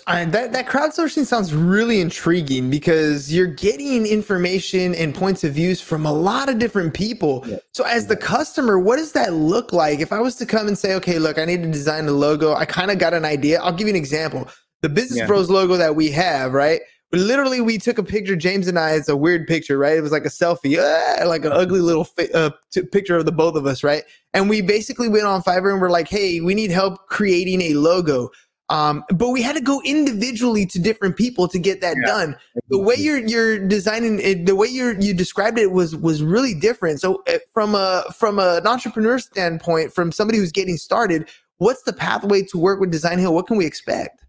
That 0.08 0.52
that 0.52 0.68
crowdsourcing 0.68 1.26
sounds 1.26 1.54
really 1.54 2.02
intriguing 2.02 2.72
because 2.72 3.32
you're 3.32 3.46
getting 3.46 4.08
information 4.08 4.96
and 4.96 5.14
points 5.14 5.44
of 5.44 5.54
views 5.54 5.80
from 5.80 6.08
a 6.08 6.12
lot 6.12 6.50
of 6.50 6.58
different 6.58 6.96
people. 6.96 7.44
Yeah. 7.46 7.58
So 7.72 7.84
as 7.84 8.08
the 8.08 8.16
customer, 8.16 8.80
what 8.80 8.98
does 8.98 9.12
that 9.12 9.34
look 9.34 9.74
like? 9.74 10.00
If 10.00 10.12
I 10.12 10.22
was 10.22 10.36
to 10.38 10.46
come 10.46 10.68
and 10.68 10.78
say, 10.78 10.96
okay, 10.96 11.20
look, 11.20 11.38
I 11.38 11.46
need 11.46 11.62
to 11.62 11.72
design 11.72 12.08
a 12.08 12.12
logo, 12.12 12.56
I 12.56 12.66
kind 12.66 12.90
of 12.90 12.98
got 12.98 13.14
an 13.14 13.26
idea. 13.26 13.62
I'll 13.62 13.74
give 13.74 13.88
you 13.88 13.94
an 13.94 14.00
example. 14.00 14.48
The 14.82 14.90
Business 14.90 15.20
yeah. 15.20 15.28
Bros 15.28 15.50
logo 15.50 15.78
that 15.78 15.96
we 15.96 16.10
have, 16.12 16.54
right? 16.54 16.82
Literally 17.18 17.62
we 17.62 17.78
took 17.78 17.98
a 17.98 18.04
picture 18.04 18.36
james 18.36 18.68
and 18.68 18.78
i 18.80 18.92
it's 18.92 19.10
a 19.10 19.16
weird 19.16 19.48
picture 19.48 19.78
right 19.78 19.98
it 19.98 20.02
was 20.02 20.12
like 20.12 20.26
a 20.26 20.30
selfie 20.30 20.78
ah, 20.80 21.26
like 21.28 21.46
an 21.46 21.52
ugly 21.52 21.80
little 21.82 22.04
fi- 22.06 22.32
uh, 22.34 22.50
t- 22.72 22.82
picture 22.84 23.18
of 23.18 23.26
the 23.26 23.32
both 23.32 23.56
of 23.56 23.66
us 23.66 23.84
right 23.84 24.04
and 24.34 24.50
we 24.50 24.62
basically 24.62 25.08
went 25.10 25.26
on 25.26 25.42
fiverr 25.42 25.72
and 25.72 25.82
we're 25.82 25.90
like 25.90 26.08
hey 26.08 26.40
we 26.42 26.54
need 26.54 26.72
help 26.72 27.08
creating 27.08 27.62
a 27.62 27.74
logo 27.74 28.30
Um, 28.70 29.04
but 29.10 29.30
we 29.30 29.44
had 29.44 29.56
to 29.56 29.62
go 29.62 29.80
individually 29.86 30.66
to 30.66 30.80
different 30.80 31.18
people 31.18 31.48
to 31.50 31.60
get 31.60 31.82
that 31.82 31.96
Yeah. 32.02 32.08
done. 32.08 32.36
The 32.70 32.80
way 32.80 32.96
you're 32.98 33.20
you're 33.20 33.60
designing 33.60 34.20
it, 34.20 34.48
the 34.48 34.56
way 34.56 34.68
you 34.68 34.96
you 35.00 35.14
described 35.14 35.60
it 35.60 35.72
was 35.72 35.96
was 35.96 36.24
really 36.24 36.56
different. 36.56 37.00
So 37.00 37.22
uh, 37.28 37.38
from 37.54 37.76
a 37.76 38.04
from 38.18 38.40
an 38.40 38.66
entrepreneur 38.66 39.20
standpoint, 39.20 39.94
from 39.94 40.12
somebody 40.12 40.40
who's 40.40 40.52
getting 40.52 40.78
started, 40.78 41.30
what's 41.60 41.84
the 41.84 41.94
pathway 41.94 42.42
to 42.42 42.58
work 42.58 42.80
with 42.80 42.90
Design 42.90 43.20
Hill? 43.20 43.36
What 43.36 43.46
can 43.46 43.58
we 43.58 43.68
expect? 43.68 44.25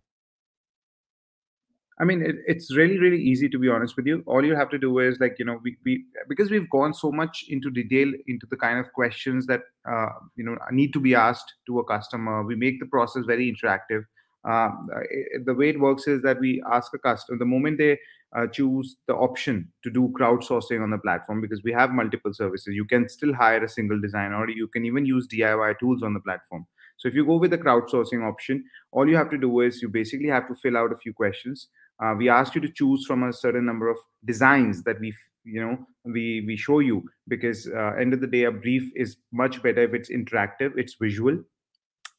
I 1.98 2.04
mean, 2.04 2.22
it, 2.22 2.36
it's 2.46 2.74
really, 2.76 2.98
really 2.98 3.20
easy 3.20 3.48
to 3.48 3.58
be 3.58 3.68
honest 3.68 3.96
with 3.96 4.06
you. 4.06 4.22
All 4.26 4.44
you 4.44 4.54
have 4.54 4.68
to 4.70 4.78
do 4.78 4.98
is 4.98 5.18
like, 5.18 5.36
you 5.38 5.44
know, 5.46 5.58
we, 5.62 5.76
we 5.84 6.04
because 6.28 6.50
we've 6.50 6.68
gone 6.68 6.92
so 6.92 7.10
much 7.10 7.44
into 7.48 7.70
detail 7.70 8.12
into 8.26 8.46
the 8.50 8.56
kind 8.56 8.78
of 8.78 8.92
questions 8.92 9.46
that 9.46 9.62
uh, 9.90 10.08
you 10.36 10.44
know 10.44 10.56
need 10.70 10.92
to 10.92 11.00
be 11.00 11.14
asked 11.14 11.54
to 11.66 11.78
a 11.78 11.84
customer. 11.84 12.42
We 12.44 12.54
make 12.54 12.80
the 12.80 12.86
process 12.86 13.24
very 13.26 13.50
interactive. 13.50 14.04
Um, 14.44 14.88
uh, 14.94 15.00
it- 15.10 15.46
the 15.46 15.54
way 15.54 15.70
it 15.70 15.80
works 15.80 16.06
is 16.06 16.22
that 16.22 16.38
we 16.38 16.62
ask 16.70 16.92
a 16.94 16.98
customer 16.98 17.38
the 17.38 17.46
moment 17.46 17.78
they 17.78 17.98
uh, 18.36 18.46
choose 18.46 18.96
the 19.06 19.14
option 19.14 19.72
to 19.82 19.90
do 19.90 20.12
crowdsourcing 20.18 20.82
on 20.82 20.90
the 20.90 20.98
platform 20.98 21.40
because 21.40 21.62
we 21.62 21.72
have 21.72 21.90
multiple 21.90 22.34
services. 22.34 22.74
You 22.74 22.84
can 22.84 23.08
still 23.08 23.32
hire 23.32 23.64
a 23.64 23.68
single 23.68 24.00
designer, 24.00 24.36
or 24.36 24.50
you 24.50 24.68
can 24.68 24.84
even 24.84 25.06
use 25.06 25.26
DIY 25.26 25.74
tools 25.74 26.02
on 26.02 26.12
the 26.12 26.20
platform. 26.20 26.66
So 26.98 27.08
if 27.08 27.14
you 27.14 27.24
go 27.26 27.36
with 27.36 27.50
the 27.50 27.58
crowdsourcing 27.58 28.22
option, 28.26 28.64
all 28.90 29.08
you 29.08 29.16
have 29.16 29.30
to 29.30 29.38
do 29.38 29.60
is 29.60 29.80
you 29.82 29.88
basically 29.88 30.28
have 30.28 30.48
to 30.48 30.54
fill 30.54 30.76
out 30.76 30.92
a 30.92 30.96
few 30.96 31.12
questions 31.12 31.68
uh, 32.02 32.14
we 32.16 32.28
ask 32.28 32.54
you 32.54 32.60
to 32.60 32.70
choose 32.70 33.06
from 33.06 33.22
a 33.22 33.32
certain 33.32 33.64
number 33.64 33.88
of 33.88 33.96
designs 34.24 34.82
that 34.84 35.00
we 35.00 35.14
you 35.44 35.60
know 35.60 35.78
we 36.04 36.44
we 36.46 36.56
show 36.56 36.80
you 36.80 37.02
because 37.28 37.68
uh, 37.68 37.92
end 38.00 38.12
of 38.12 38.20
the 38.20 38.26
day 38.26 38.44
a 38.44 38.52
brief 38.52 38.90
is 38.94 39.16
much 39.32 39.62
better 39.62 39.82
if 39.82 39.94
it's 39.94 40.10
interactive 40.10 40.72
it's 40.76 40.96
visual. 41.00 41.38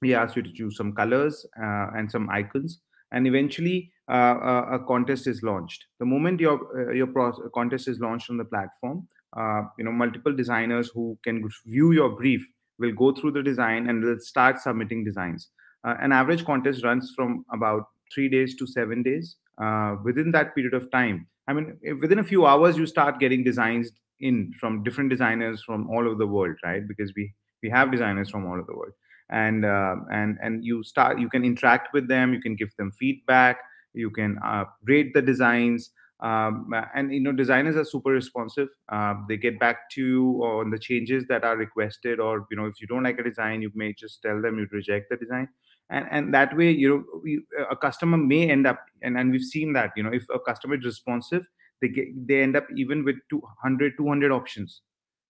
We 0.01 0.13
ask 0.13 0.36
you 0.36 0.43
to 0.43 0.53
choose 0.53 0.77
some 0.77 0.93
colors 0.93 1.46
uh, 1.60 1.88
and 1.96 2.10
some 2.10 2.29
icons 2.29 2.81
and 3.12 3.25
eventually 3.25 3.91
uh, 4.12 4.62
a, 4.72 4.79
contest 4.88 5.25
is 5.25 5.41
launched. 5.41 5.86
The 6.00 6.05
moment 6.05 6.39
your 6.39 6.89
uh, 6.89 6.93
your 6.93 7.07
pro- 7.07 7.50
contest 7.53 7.88
is 7.88 8.00
launched 8.00 8.29
on 8.29 8.38
the 8.38 8.46
platform 8.46 9.07
uh, 9.36 9.63
you 9.77 9.86
know 9.86 9.91
multiple 9.91 10.34
designers 10.34 10.89
who 10.93 11.17
can 11.24 11.48
view 11.65 11.91
your 11.91 12.10
brief 12.10 12.46
will 12.79 12.93
go 12.93 13.12
through 13.12 13.31
the 13.31 13.43
design 13.43 13.89
and 13.89 14.03
will 14.03 14.19
start 14.19 14.60
submitting 14.60 15.03
designs. 15.03 15.50
Uh, 15.84 15.96
an 16.00 16.12
average 16.12 16.46
contest 16.46 16.84
runs 16.84 17.13
from 17.15 17.43
about 17.51 17.84
three 18.13 18.29
days 18.29 18.55
to 18.55 18.67
seven 18.67 19.03
days 19.03 19.38
uh, 19.57 19.95
within 20.03 20.31
that 20.31 20.55
period 20.55 20.73
of 20.73 20.89
time. 20.91 21.27
I 21.47 21.53
mean 21.53 21.77
if 21.81 21.99
within 21.99 22.19
a 22.19 22.23
few 22.23 22.45
hours 22.45 22.77
you 22.77 22.85
start 22.85 23.19
getting 23.19 23.43
designs 23.43 23.91
in 24.19 24.51
from 24.59 24.83
different 24.83 25.09
designers 25.09 25.63
from 25.63 25.89
all 25.89 26.05
over 26.05 26.15
the 26.15 26.27
world 26.27 26.55
right? 26.63 26.87
Because 26.87 27.13
we 27.15 27.33
we 27.63 27.69
have 27.69 27.91
designers 27.91 28.29
from 28.29 28.45
all 28.45 28.53
over 28.53 28.65
the 28.67 28.75
world. 28.75 28.93
And 29.29 29.65
uh, 29.65 29.95
and 30.11 30.37
and 30.41 30.63
you 30.63 30.83
start 30.83 31.19
you 31.19 31.29
can 31.29 31.43
interact 31.43 31.93
with 31.93 32.07
them 32.07 32.33
you 32.33 32.41
can 32.41 32.55
give 32.55 32.75
them 32.77 32.91
feedback 32.91 33.57
you 33.93 34.09
can 34.09 34.37
uh, 34.45 34.65
rate 34.83 35.13
the 35.13 35.21
designs. 35.21 35.91
Um, 36.19 36.73
and 36.95 37.13
you 37.13 37.19
know 37.19 37.31
designers 37.31 37.75
are 37.75 37.85
super 37.85 38.09
responsive. 38.09 38.69
Uh, 38.89 39.13
they 39.27 39.37
get 39.37 39.59
back 39.59 39.89
to 39.91 40.01
you 40.01 40.25
on 40.43 40.71
the 40.71 40.79
changes 40.79 41.25
that 41.27 41.43
are 41.43 41.55
requested 41.55 42.19
or 42.19 42.47
you 42.49 42.57
know 42.57 42.65
if 42.65 42.81
you 42.81 42.87
don't 42.87 43.03
like 43.03 43.19
a 43.19 43.23
design 43.23 43.61
you 43.61 43.71
may 43.75 43.93
just 43.93 44.21
tell 44.23 44.41
them 44.41 44.57
you 44.57 44.67
reject 44.71 45.09
the 45.11 45.17
design 45.17 45.47
and 45.89 46.06
and 46.12 46.34
that 46.34 46.56
way 46.56 46.70
you 46.72 46.89
know 46.89 47.22
you, 47.24 47.44
a 47.70 47.75
customer 47.75 48.17
may 48.17 48.50
end 48.50 48.67
up 48.67 48.79
and, 49.01 49.17
and 49.17 49.32
we've 49.32 49.41
seen 49.44 49.74
that 49.74 49.91
you 49.96 50.03
know 50.03 50.12
if 50.12 50.25
a 50.34 50.39
customer 50.39 50.75
is 50.75 50.86
responsive 50.86 51.48
they 51.82 51.88
get 51.88 52.27
they 52.27 52.41
end 52.41 52.56
up 52.56 52.65
even 52.75 53.03
with 53.03 53.15
200 53.29 53.94
200 53.98 54.32
options. 54.32 54.82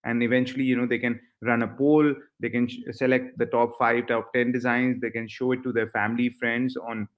And 0.04 0.22
eventually 0.22 0.64
you 0.64 0.76
know 0.76 0.86
they 0.86 0.98
can 0.98 1.20
run 1.42 1.62
a 1.62 1.68
poll 1.68 2.14
they 2.40 2.48
can 2.48 2.66
sh- 2.68 2.78
select 2.92 3.36
the 3.36 3.46
top 3.46 3.76
5 3.78 4.06
top 4.06 4.32
10 4.32 4.52
designs 4.52 5.00
they 5.00 5.10
can 5.10 5.28
show 5.28 5.52
it 5.52 5.62
to 5.64 5.72
their 5.72 5.88
family 5.88 6.30
friends 6.30 6.76
on 6.76 7.08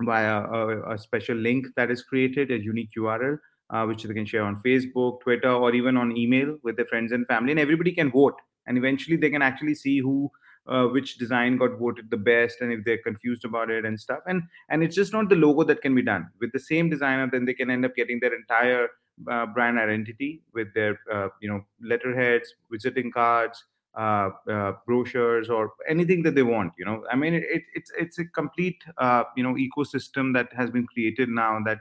via 0.00 0.44
a, 0.44 0.94
a 0.94 0.98
special 0.98 1.36
link 1.36 1.66
that 1.76 1.90
is 1.90 2.02
created 2.02 2.50
a 2.50 2.58
unique 2.58 2.90
url 2.96 3.36
uh, 3.70 3.84
which 3.84 4.04
they 4.04 4.14
can 4.14 4.24
share 4.24 4.42
on 4.42 4.60
facebook 4.62 5.20
twitter 5.20 5.52
or 5.52 5.74
even 5.74 5.96
on 5.96 6.16
email 6.16 6.56
with 6.62 6.76
their 6.76 6.86
friends 6.86 7.12
and 7.12 7.26
family 7.26 7.50
and 7.50 7.60
everybody 7.60 7.92
can 7.92 8.10
vote. 8.10 8.34
And 8.66 8.78
eventually 8.78 9.16
they 9.16 9.30
can 9.30 9.42
actually 9.42 9.74
see 9.74 9.98
who 9.98 10.30
uh, 10.70 10.86
which 10.86 11.18
design 11.18 11.56
got 11.58 11.78
voted 11.78 12.10
the 12.10 12.16
best 12.16 12.60
and 12.60 12.72
if 12.72 12.84
they're 12.84 13.02
confused 13.02 13.44
about 13.44 13.70
it 13.70 13.84
and 13.84 13.98
stuff. 14.00 14.20
And 14.26 14.42
and 14.68 14.82
it's 14.82 14.94
just 14.94 15.12
not 15.12 15.28
the 15.28 15.36
logo 15.36 15.64
that 15.64 15.82
can 15.82 15.94
be 15.94 16.02
done. 16.02 16.28
With 16.40 16.52
the 16.52 16.60
same 16.60 16.88
designer 16.88 17.28
then 17.30 17.44
they 17.44 17.54
can 17.54 17.70
end 17.70 17.84
up 17.84 17.94
getting 17.96 18.20
their 18.20 18.34
entire 18.34 18.88
uh, 19.30 19.46
brand 19.46 19.78
identity 19.78 20.42
with 20.54 20.72
their 20.74 20.98
uh, 21.12 21.28
you 21.40 21.48
know 21.48 21.62
letterheads 21.82 22.54
visiting 22.70 23.10
cards 23.10 23.64
uh, 23.96 24.30
uh, 24.48 24.72
brochures 24.86 25.50
or 25.50 25.72
anything 25.88 26.22
that 26.22 26.34
they 26.34 26.42
want 26.42 26.72
you 26.78 26.84
know. 26.84 27.04
I 27.10 27.16
mean 27.16 27.34
it, 27.34 27.42
it, 27.42 27.62
it's 27.74 27.92
it's 27.98 28.18
a 28.18 28.24
complete 28.24 28.82
uh, 28.98 29.24
you 29.36 29.42
know 29.42 29.54
ecosystem 29.54 30.32
that 30.34 30.52
has 30.52 30.70
been 30.70 30.86
created 30.86 31.28
now 31.28 31.58
that 31.66 31.78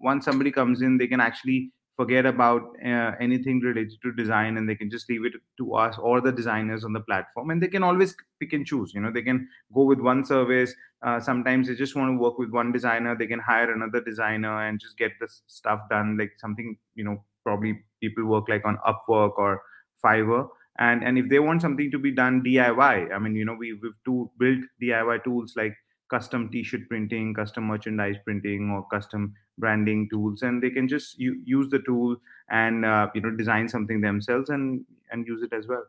once 0.00 0.24
somebody 0.24 0.50
comes 0.50 0.82
in 0.82 0.98
they 0.98 1.06
can 1.06 1.20
actually 1.20 1.72
forget 2.02 2.26
about 2.26 2.62
uh, 2.84 3.12
anything 3.26 3.60
related 3.60 3.98
to 4.02 4.12
design 4.20 4.56
and 4.56 4.68
they 4.68 4.74
can 4.74 4.90
just 4.94 5.10
leave 5.10 5.24
it 5.24 5.34
to 5.58 5.74
us 5.74 5.98
or 5.98 6.20
the 6.20 6.32
designers 6.40 6.84
on 6.84 6.92
the 6.92 7.00
platform 7.00 7.50
and 7.50 7.62
they 7.62 7.68
can 7.74 7.82
always 7.82 8.16
pick 8.40 8.52
and 8.52 8.66
choose 8.66 8.94
you 8.94 9.00
know 9.00 9.12
they 9.18 9.22
can 9.22 9.48
go 9.74 9.84
with 9.84 10.00
one 10.00 10.24
service. 10.24 10.74
Uh, 11.02 11.18
sometimes 11.18 11.68
they 11.68 11.74
just 11.74 11.96
want 11.96 12.10
to 12.10 12.22
work 12.24 12.38
with 12.38 12.50
one 12.50 12.72
designer 12.72 13.16
they 13.16 13.26
can 13.26 13.40
hire 13.40 13.72
another 13.72 14.00
designer 14.00 14.54
and 14.66 14.80
just 14.80 14.96
get 14.96 15.12
the 15.20 15.28
stuff 15.58 15.80
done 15.90 16.16
like 16.16 16.32
something 16.38 16.76
you 16.94 17.04
know 17.04 17.24
probably 17.44 17.84
people 18.00 18.24
work 18.24 18.48
like 18.48 18.64
on 18.64 18.78
upwork 18.86 19.32
or 19.36 19.62
fiverr 20.04 20.48
and 20.78 21.04
and 21.04 21.18
if 21.18 21.28
they 21.28 21.38
want 21.38 21.60
something 21.60 21.90
to 21.90 21.98
be 21.98 22.12
done 22.12 22.42
diy 22.44 23.14
i 23.14 23.18
mean 23.18 23.34
you 23.34 23.44
know 23.44 23.54
we, 23.54 23.72
we've 23.72 24.00
to 24.04 24.30
built 24.38 24.60
diy 24.82 25.22
tools 25.24 25.54
like 25.56 25.76
custom 26.10 26.48
t-shirt 26.50 26.88
printing 26.88 27.34
custom 27.34 27.64
merchandise 27.64 28.16
printing 28.24 28.70
or 28.70 28.86
custom 28.94 29.34
branding 29.58 30.08
tools 30.10 30.42
and 30.42 30.62
they 30.62 30.70
can 30.70 30.88
just 30.88 31.18
u- 31.18 31.40
use 31.44 31.68
the 31.70 31.78
tool 31.80 32.16
and 32.50 32.84
uh, 32.84 33.08
you 33.14 33.20
know 33.20 33.30
design 33.30 33.68
something 33.68 34.00
themselves 34.00 34.50
and 34.50 34.84
and 35.10 35.26
use 35.26 35.42
it 35.42 35.52
as 35.52 35.66
well 35.66 35.84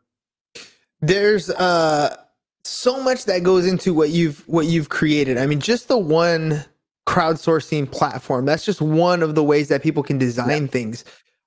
There's 1.00 1.50
uh 1.50 2.16
so 2.64 3.02
much 3.02 3.26
that 3.26 3.42
goes 3.42 3.66
into 3.66 3.92
what 3.92 4.10
you've 4.10 4.46
what 4.48 4.66
you've 4.66 4.88
created. 4.88 5.38
I 5.38 5.46
mean, 5.46 5.60
just 5.60 5.88
the 5.88 5.98
one 5.98 6.64
crowdsourcing 7.06 7.90
platform. 7.90 8.46
That's 8.46 8.64
just 8.64 8.80
one 8.80 9.22
of 9.22 9.34
the 9.34 9.44
ways 9.44 9.68
that 9.68 9.82
people 9.82 10.02
can 10.02 10.18
design 10.18 10.68
things. 10.68 11.04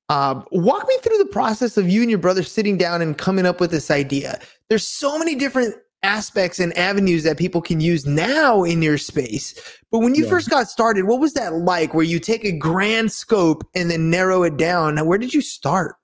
Um, 0.09 0.45
walk 0.51 0.87
me 0.87 0.97
through 1.01 1.17
the 1.17 1.25
process 1.25 1.75
of 1.77 1.89
you 1.89 2.01
and 2.01 2.09
your 2.09 2.19
brother 2.19 2.43
sitting 2.43 2.77
down 2.77 3.01
and 3.01 3.17
coming 3.17 3.45
up 3.45 3.59
with 3.59 3.71
this 3.71 3.91
idea. 3.91 4.39
There's 4.69 4.87
so 4.87 5.19
many 5.19 5.35
different 5.35 5.75
aspects 6.03 6.59
and 6.59 6.77
avenues 6.77 7.23
that 7.23 7.37
people 7.37 7.61
can 7.61 7.79
use 7.79 8.05
now 8.05 8.63
in 8.63 8.81
your 8.81 8.97
space. 8.97 9.53
But 9.91 9.99
when 9.99 10.15
you 10.15 10.23
Yeah. 10.23 10.29
first 10.29 10.49
got 10.49 10.67
started, 10.67 11.05
what 11.05 11.19
was 11.19 11.33
that 11.33 11.53
like 11.53 11.93
where 11.93 12.05
you 12.05 12.19
take 12.19 12.45
a 12.45 12.51
grand 12.51 13.11
scope 13.11 13.67
and 13.75 13.89
then 13.89 14.09
narrow 14.09 14.43
it 14.43 14.57
down? 14.57 14.97
Where 15.05 15.17
did 15.17 15.33
you 15.33 15.41
start? 15.41 15.95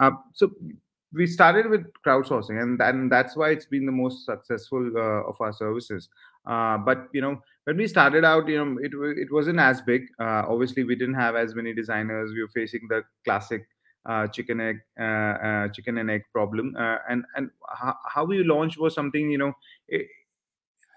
Uh, 0.00 0.12
so 0.32 0.50
we 1.12 1.26
started 1.26 1.68
with 1.68 1.86
crowdsourcing, 2.06 2.60
and, 2.60 2.80
and 2.80 3.10
that's 3.10 3.36
why 3.36 3.50
it's 3.50 3.64
been 3.66 3.86
the 3.86 3.92
most 3.92 4.24
successful 4.26 4.92
uh, 4.96 5.28
of 5.28 5.36
our 5.40 5.52
services. 5.52 6.08
Uh, 6.46 6.78
but 6.78 7.08
you 7.12 7.20
know, 7.20 7.40
when 7.64 7.76
we 7.76 7.86
started 7.86 8.24
out, 8.24 8.48
you 8.48 8.62
know, 8.64 8.78
it 8.80 8.92
it 9.18 9.32
wasn't 9.32 9.58
as 9.58 9.80
big. 9.82 10.06
Uh, 10.20 10.44
obviously, 10.46 10.84
we 10.84 10.94
didn't 10.94 11.14
have 11.14 11.34
as 11.36 11.54
many 11.54 11.72
designers. 11.74 12.32
We 12.32 12.42
were 12.42 12.48
facing 12.48 12.86
the 12.88 13.02
classic 13.24 13.66
chicken 14.28 14.60
egg 14.60 14.78
uh, 14.98 15.34
uh, 15.48 15.68
chicken 15.68 15.98
and 15.98 16.10
egg 16.10 16.22
problem. 16.32 16.74
Uh, 16.78 16.98
and 17.08 17.24
and 17.36 17.50
how, 17.80 17.94
how 18.14 18.24
we 18.24 18.42
launched 18.44 18.78
was 18.78 18.94
something 18.94 19.30
you 19.30 19.38
know. 19.38 19.52
It, 19.88 20.06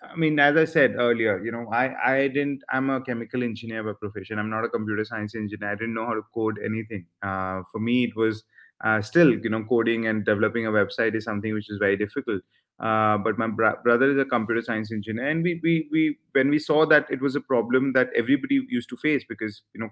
I 0.04 0.16
mean, 0.16 0.40
as 0.40 0.58
I 0.58 0.66
said 0.66 0.96
earlier, 0.96 1.44
you 1.44 1.52
know, 1.52 1.68
I 1.72 1.86
I 2.14 2.28
didn't. 2.28 2.64
I'm 2.70 2.90
a 2.90 3.02
chemical 3.02 3.44
engineer 3.44 3.84
by 3.84 3.94
profession. 3.94 4.40
I'm 4.40 4.50
not 4.50 4.66
a 4.66 4.70
computer 4.70 5.06
science 5.06 5.36
engineer. 5.36 5.72
I 5.72 5.76
didn't 5.76 5.94
know 5.94 6.06
how 6.06 6.16
to 6.16 6.24
code 6.34 6.60
anything. 6.64 7.06
Uh, 7.22 7.62
for 7.72 7.80
me, 7.80 8.06
it 8.06 8.16
was 8.16 8.44
uh, 8.84 9.02
still, 9.02 9.32
you 9.32 9.50
know, 9.50 9.64
coding 9.64 10.08
and 10.08 10.26
developing 10.26 10.66
a 10.66 10.72
website 10.72 11.16
is 11.16 11.24
something 11.24 11.54
which 11.54 11.70
is 11.70 11.78
very 11.78 11.98
difficult. 11.98 12.42
Uh, 12.80 13.16
but 13.20 13.38
my 13.38 13.46
brother 13.48 14.10
is 14.12 14.18
a 14.18 14.26
computer 14.26 14.62
science 14.64 14.92
engineer, 14.92 15.28
and 15.28 15.44
we 15.44 15.60
we 15.62 15.88
we 15.92 16.18
when 16.32 16.50
we 16.50 16.58
saw 16.58 16.84
that 16.84 17.06
it 17.12 17.22
was 17.22 17.36
a 17.36 17.42
problem 17.42 17.94
that 17.94 18.10
everybody 18.16 18.66
used 18.70 18.90
to 18.90 18.98
face 18.98 19.24
because 19.30 19.62
you 19.76 19.82
know 19.82 19.90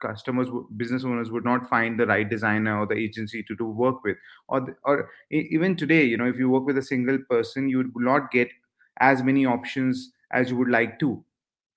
customers 0.00 0.48
business 0.76 1.04
owners 1.04 1.30
would 1.30 1.44
not 1.44 1.68
find 1.68 1.98
the 1.98 2.06
right 2.06 2.28
designer 2.28 2.78
or 2.80 2.86
the 2.86 2.94
agency 2.96 3.42
to 3.44 3.56
do 3.56 3.66
work 3.66 4.02
with. 4.04 4.16
Or 4.48 4.76
or 4.84 5.10
even 5.30 5.76
today 5.76 6.04
you 6.04 6.16
know 6.16 6.26
if 6.26 6.38
you 6.38 6.50
work 6.50 6.64
with 6.66 6.78
a 6.78 6.82
single 6.82 7.18
person 7.30 7.68
you 7.68 7.78
would 7.78 8.04
not 8.04 8.30
get 8.30 8.48
as 9.00 9.22
many 9.22 9.46
options 9.46 10.12
as 10.32 10.50
you 10.50 10.56
would 10.56 10.68
like 10.70 10.98
to. 11.00 11.24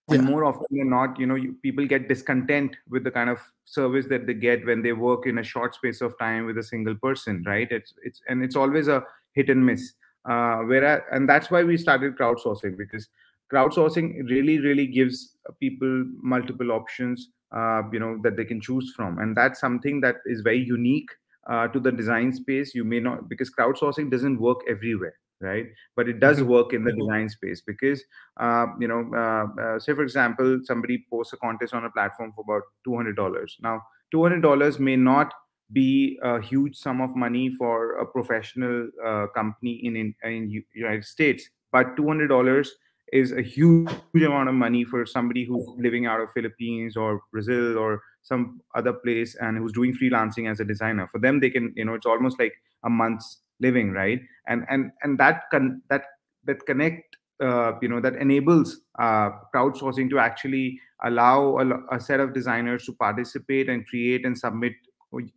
And 0.09 0.23
Yeah. 0.23 0.25
more 0.25 0.45
often 0.45 0.65
than 0.71 0.89
not 0.89 1.19
you 1.19 1.25
know 1.27 1.35
you, 1.35 1.53
people 1.61 1.85
get 1.85 2.07
discontent 2.07 2.77
with 2.89 3.03
the 3.03 3.11
kind 3.11 3.29
of 3.29 3.39
service 3.65 4.07
that 4.07 4.25
they 4.25 4.33
get 4.33 4.65
when 4.65 4.81
they 4.81 4.93
work 4.93 5.25
in 5.27 5.37
a 5.37 5.43
short 5.43 5.75
space 5.75 5.99
of 6.01 6.17
time 6.17 6.45
with 6.45 6.57
a 6.57 6.63
single 6.63 6.95
person 6.95 7.43
right? 7.45 7.69
It's 7.71 7.93
it's 8.03 8.21
and 8.29 8.43
it's 8.43 8.55
always 8.55 8.87
a 8.87 9.03
hit 9.33 9.49
and 9.49 9.65
miss. 9.65 9.93
Uh 10.25 10.59
whereas 10.63 11.01
and 11.11 11.27
that's 11.27 11.51
why 11.51 11.63
we 11.63 11.75
started 11.77 12.17
crowdsourcing 12.17 12.77
because 12.77 13.09
crowdsourcing 13.51 14.29
really 14.29 14.59
really 14.59 14.87
gives 14.87 15.35
people 15.59 16.05
multiple 16.21 16.71
options 16.71 17.29
uh, 17.51 17.83
you 17.91 17.99
know 17.99 18.19
that 18.23 18.37
they 18.37 18.45
can 18.45 18.61
choose 18.61 18.93
from. 18.95 19.19
And 19.19 19.35
that's 19.35 19.59
something 19.59 20.01
that 20.01 20.17
is 20.25 20.41
very 20.41 20.63
unique 20.63 21.09
uh, 21.49 21.67
to 21.69 21.79
the 21.79 21.91
design 21.91 22.33
space. 22.33 22.73
You 22.75 22.83
may 22.83 22.99
not 22.99 23.29
because 23.29 23.51
crowdsourcing 23.51 24.11
doesn't 24.11 24.39
work 24.39 24.59
everywhere 24.67 25.15
right? 25.39 25.67
But 25.95 26.09
it 26.09 26.19
does 26.19 26.41
work 26.41 26.73
in 26.73 26.83
the 26.83 26.93
design 26.93 27.29
space 27.29 27.61
because 27.61 28.03
uh, 28.37 28.67
you 28.79 28.87
know 28.87 29.09
uh, 29.13 29.61
uh, 29.61 29.79
say 29.79 29.93
for 29.93 30.03
example 30.03 30.59
somebody 30.63 31.05
posts 31.09 31.33
a 31.33 31.37
contest 31.37 31.73
on 31.73 31.85
a 31.85 31.91
platform 31.91 32.33
for 32.35 32.41
about 32.41 32.63
$200 32.87 33.47
now 33.61 33.81
$200 34.13 34.79
may 34.79 34.95
not 34.95 35.33
be 35.71 36.17
a 36.23 36.41
huge 36.41 36.75
sum 36.75 37.01
of 37.01 37.15
money 37.15 37.49
for 37.49 37.97
a 37.97 38.05
professional 38.05 38.89
uh, 39.05 39.27
company 39.35 39.81
in, 39.83 39.95
in 39.95 40.15
in 40.23 40.63
united 40.73 41.03
states 41.03 41.49
but 41.71 41.95
$200 41.97 42.67
is 43.13 43.31
a 43.31 43.41
huge 43.41 43.89
amount 44.13 44.49
of 44.49 44.55
money 44.55 44.83
for 44.83 45.05
somebody 45.05 45.45
who's 45.45 45.65
living 45.77 46.05
out 46.05 46.19
of 46.19 46.31
philippines 46.31 46.97
or 46.97 47.21
brazil 47.31 47.77
or 47.77 48.01
some 48.27 48.61
other 48.75 48.93
place 48.93 49.35
and 49.39 49.57
who's 49.57 49.71
doing 49.71 49.95
freelancing 49.95 50.51
as 50.51 50.59
a 50.59 50.65
designer. 50.65 51.07
For 51.07 51.19
them 51.19 51.39
they 51.39 51.49
can 51.49 51.73
you 51.75 51.85
know 51.85 51.93
it's 51.93 52.05
almost 52.05 52.39
like 52.39 52.53
a 52.83 52.89
month's 52.89 53.39
living 53.59 53.91
right? 53.91 54.21
And 54.47 54.65
and 54.69 54.91
and 55.01 55.17
that 55.19 55.43
con- 55.51 55.81
that 55.89 56.03
that 56.45 56.65
connect 56.65 57.17
uh, 57.41 57.73
you 57.81 57.87
know 57.87 58.01
that 58.01 58.15
enables 58.15 58.81
uh, 58.99 59.29
crowdsourcing 59.53 60.09
to 60.09 60.19
actually 60.19 60.79
allow 61.03 61.59
a, 61.59 61.95
a, 61.95 61.99
set 61.99 62.19
of 62.19 62.33
designers 62.33 62.83
to 62.85 62.93
participate 62.93 63.69
and 63.69 63.85
create 63.85 64.25
and 64.25 64.35
submit 64.35 64.73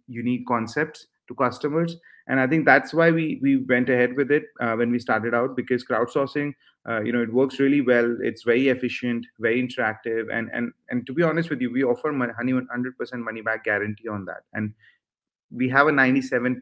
unique 0.08 0.46
concepts 0.46 1.06
to 1.28 1.34
customers 1.34 1.96
and 2.30 2.40
i 2.40 2.46
think 2.46 2.64
that's 2.64 2.94
why 2.94 3.10
we 3.10 3.38
we 3.42 3.58
went 3.74 3.90
ahead 3.90 4.16
with 4.16 4.30
it 4.30 4.44
uh, 4.60 4.74
when 4.74 4.90
we 4.90 4.98
started 4.98 5.34
out 5.34 5.54
because 5.56 5.84
crowdsourcing 5.84 6.52
uh, 6.88 7.00
you 7.02 7.12
know 7.12 7.22
it 7.22 7.32
works 7.32 7.58
really 7.58 7.82
well. 7.82 8.16
It's 8.22 8.42
very 8.42 8.68
efficient 8.68 9.26
very 9.38 9.62
interactive 9.62 10.28
and 10.32 10.48
and 10.52 10.72
and 10.88 11.06
to 11.06 11.12
be 11.12 11.22
honest 11.22 11.50
with 11.50 11.60
you 11.60 11.70
we 11.70 11.84
offer 11.84 12.10
money 12.12 12.32
100% 12.32 13.18
money 13.18 13.42
back 13.42 13.64
guarantee 13.64 14.08
on 14.08 14.24
that. 14.24 14.42
And 14.54 14.72
we 15.50 15.68
have 15.68 15.88
a 15.88 15.92
97% 15.92 16.60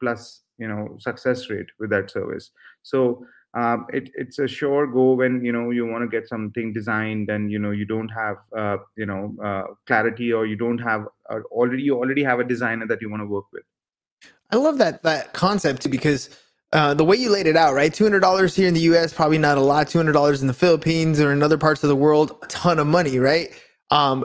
plus 0.00 0.42
you 0.58 0.68
know 0.68 0.96
success 0.98 1.50
rate 1.50 1.66
with 1.78 1.90
that 1.90 2.10
service. 2.10 2.50
So 2.82 3.26
um, 3.52 3.86
it, 3.92 4.10
it's 4.14 4.38
a 4.38 4.48
sure 4.48 4.86
go 4.86 5.12
when 5.12 5.44
you 5.44 5.52
know 5.52 5.70
you 5.70 5.86
want 5.86 6.02
to 6.02 6.08
get 6.08 6.26
something 6.28 6.72
designed 6.72 7.28
and 7.28 7.52
you 7.52 7.58
know 7.58 7.70
you 7.70 7.84
don't 7.84 8.08
have 8.08 8.38
uh, 8.56 8.78
you 8.96 9.04
know 9.06 9.36
uh, 9.44 9.74
clarity 9.86 10.32
or 10.32 10.46
you 10.46 10.56
don't 10.56 10.78
have 10.78 11.06
uh, 11.28 11.40
already 11.50 11.82
you 11.82 11.96
already 11.96 12.24
have 12.24 12.40
a 12.40 12.44
designer 12.44 12.86
that 12.86 13.02
you 13.02 13.10
want 13.10 13.20
to 13.20 13.26
work 13.26 13.44
with 13.52 13.62
i 14.50 14.56
love 14.56 14.78
that 14.78 15.02
that 15.02 15.32
concept 15.32 15.90
because 15.90 16.30
uh, 16.74 16.92
the 16.92 17.04
way 17.04 17.16
you 17.16 17.30
laid 17.30 17.46
it 17.46 17.56
out, 17.56 17.72
right? 17.72 17.92
$200 17.92 18.54
here 18.56 18.66
in 18.66 18.74
the 18.74 18.80
US, 18.80 19.12
probably 19.12 19.38
not 19.38 19.56
a 19.56 19.60
lot. 19.60 19.86
$200 19.86 20.40
in 20.40 20.48
the 20.48 20.52
Philippines 20.52 21.20
or 21.20 21.32
in 21.32 21.40
other 21.40 21.56
parts 21.56 21.84
of 21.84 21.88
the 21.88 21.94
world, 21.94 22.36
a 22.42 22.46
ton 22.48 22.80
of 22.80 22.86
money, 22.88 23.20
right? 23.20 23.50
Um, 23.92 24.24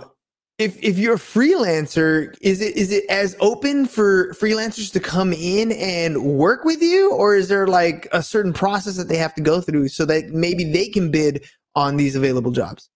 if 0.58 0.78
if 0.84 0.98
you're 0.98 1.16
a 1.16 1.18
freelancer, 1.18 2.36
is 2.42 2.60
it 2.60 2.76
is 2.76 2.92
it 2.92 3.06
as 3.10 3.36
open 3.40 3.86
for 3.86 4.34
freelancers 4.34 4.92
to 4.92 5.00
come 5.00 5.32
in 5.32 5.72
and 5.72 6.22
work 6.22 6.66
with 6.66 6.82
you, 6.82 7.14
or 7.14 7.36
is 7.36 7.48
there 7.48 7.66
like 7.66 8.10
a 8.12 8.22
certain 8.22 8.52
process 8.52 8.98
that 8.98 9.08
they 9.08 9.16
have 9.16 9.34
to 9.36 9.42
go 9.42 9.62
through 9.62 9.88
so 9.88 10.06
that 10.06 10.32
maybe 10.32 10.66
they 10.66 10.90
can 10.90 11.12
bid 11.12 11.46
on 11.76 11.96
these 11.96 12.16
available 12.16 12.52
jobs? 12.52 12.90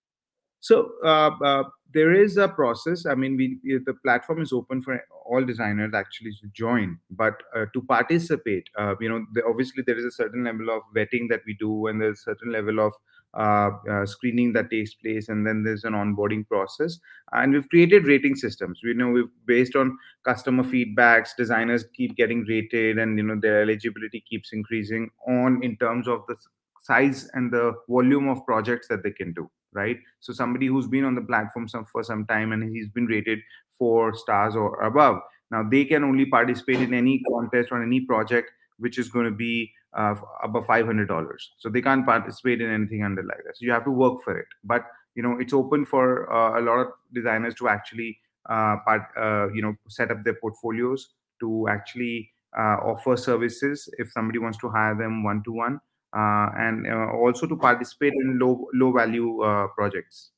So 0.60 0.92
uh, 1.06 1.32
uh, 1.42 1.64
there 1.94 2.14
is 2.14 2.38
a 2.38 2.48
process. 2.48 3.06
I 3.06 3.16
mean, 3.16 3.38
we 3.38 3.80
the 3.86 3.94
platform 3.94 4.42
is 4.42 4.52
open 4.52 4.82
for 4.82 5.02
all 5.26 5.44
designers 5.44 5.94
actually 5.94 6.32
to 6.42 6.48
join, 6.54 6.98
but 7.12 7.42
uh, 7.56 7.66
to 7.74 7.82
participate, 7.82 8.68
uh, 8.78 8.96
you 9.00 9.10
know, 9.10 9.26
the, 9.34 9.44
obviously 9.46 9.84
there 9.86 9.98
is 9.98 10.06
a 10.06 10.12
certain 10.12 10.44
level 10.44 10.70
of 10.70 10.82
vetting 10.96 11.30
that 11.30 11.42
we 11.46 11.56
do, 11.60 11.88
and 11.88 12.02
there's 12.02 12.20
a 12.20 12.24
certain 12.24 12.52
level 12.52 12.80
of 12.80 12.94
uh, 13.36 13.72
uh, 13.90 14.06
screening 14.06 14.54
that 14.54 14.70
takes 14.70 14.94
place 14.94 15.28
and 15.28 15.46
then 15.46 15.64
there's 15.64 15.86
an 15.86 15.94
onboarding 15.94 16.48
process 16.48 17.00
and 17.32 17.52
we've 17.52 17.68
created 17.70 18.06
rating 18.06 18.36
systems 18.36 18.82
we 18.84 18.94
know 18.94 19.10
we've 19.10 19.26
based 19.48 19.76
on 19.76 19.98
customer 20.24 20.64
feedbacks 20.64 21.30
designers 21.36 21.84
keep 21.96 22.16
getting 22.16 22.46
rated 22.48 23.00
and 23.00 23.18
you 23.18 23.24
know 23.24 23.36
their 23.42 23.64
eligibility 23.64 24.24
keeps 24.30 24.54
increasing 24.54 25.10
on 25.28 25.60
in 25.64 25.76
terms 25.78 26.08
of 26.08 26.24
the 26.28 26.36
size 26.84 27.30
and 27.34 27.52
the 27.52 27.74
volume 27.90 28.30
of 28.30 28.46
projects 28.46 28.88
that 28.88 29.04
they 29.04 29.12
can 29.12 29.34
do 29.34 29.50
right? 29.76 29.98
So 30.20 30.34
somebody 30.34 30.68
who's 30.68 30.88
been 30.88 31.04
on 31.04 31.16
the 31.16 31.22
platform 31.22 31.68
some, 31.68 31.86
for 31.86 32.04
some 32.04 32.26
time 32.28 32.52
and 32.52 32.76
he's 32.76 32.90
been 32.90 33.08
rated 33.08 33.40
four 33.76 34.14
stars 34.14 34.56
or 34.56 34.80
above. 34.84 35.20
Now 35.50 35.68
they 35.68 35.86
can 35.86 36.04
only 36.04 36.28
participate 36.28 36.80
in 36.80 36.94
any 36.94 37.24
contest 37.28 37.70
or 37.72 37.82
any 37.82 38.02
project 38.02 38.52
which 38.78 38.98
is 38.98 39.10
going 39.10 39.26
to 39.26 39.32
be 39.32 39.72
uh, 39.98 40.16
above 40.44 40.66
$500 40.66 41.38
so 41.58 41.70
they 41.70 41.82
can't 41.82 42.06
participate 42.06 42.62
in 42.62 42.72
anything 42.72 43.04
under 43.04 43.24
like 43.24 43.44
that. 43.46 43.58
So 43.58 43.66
you 43.66 43.72
have 43.72 43.84
to 43.86 43.92
work 43.92 44.24
for 44.24 44.38
it. 44.38 44.48
But 44.64 44.86
you 45.16 45.22
know 45.22 45.38
it's 45.40 45.54
open 45.54 45.86
for 45.86 46.32
uh, 46.34 46.60
a 46.60 46.62
lot 46.62 46.80
of 46.80 46.88
designers 47.14 47.54
to 47.56 47.68
actually 47.68 48.18
uh, 48.50 48.78
part, 48.86 49.04
uh, 49.18 49.52
you 49.54 49.62
know 49.62 49.76
set 49.88 50.12
up 50.12 50.24
their 50.24 50.34
portfolios 50.34 51.10
to 51.40 51.68
actually 51.70 52.32
uh, 52.58 52.78
offer 52.84 53.16
services 53.16 53.88
if 53.98 54.12
somebody 54.12 54.40
wants 54.40 54.58
to 54.60 54.70
hire 54.70 54.96
them 54.96 55.24
one 55.24 55.44
to 55.44 55.52
one 55.52 55.80
and 56.14 56.88
uh, 56.88 57.12
also 57.14 57.48
to 57.48 57.56
participate 57.56 58.14
in 58.14 58.40
low 58.40 58.68
low 58.74 58.92
value 58.92 59.40
projects. 59.76 60.32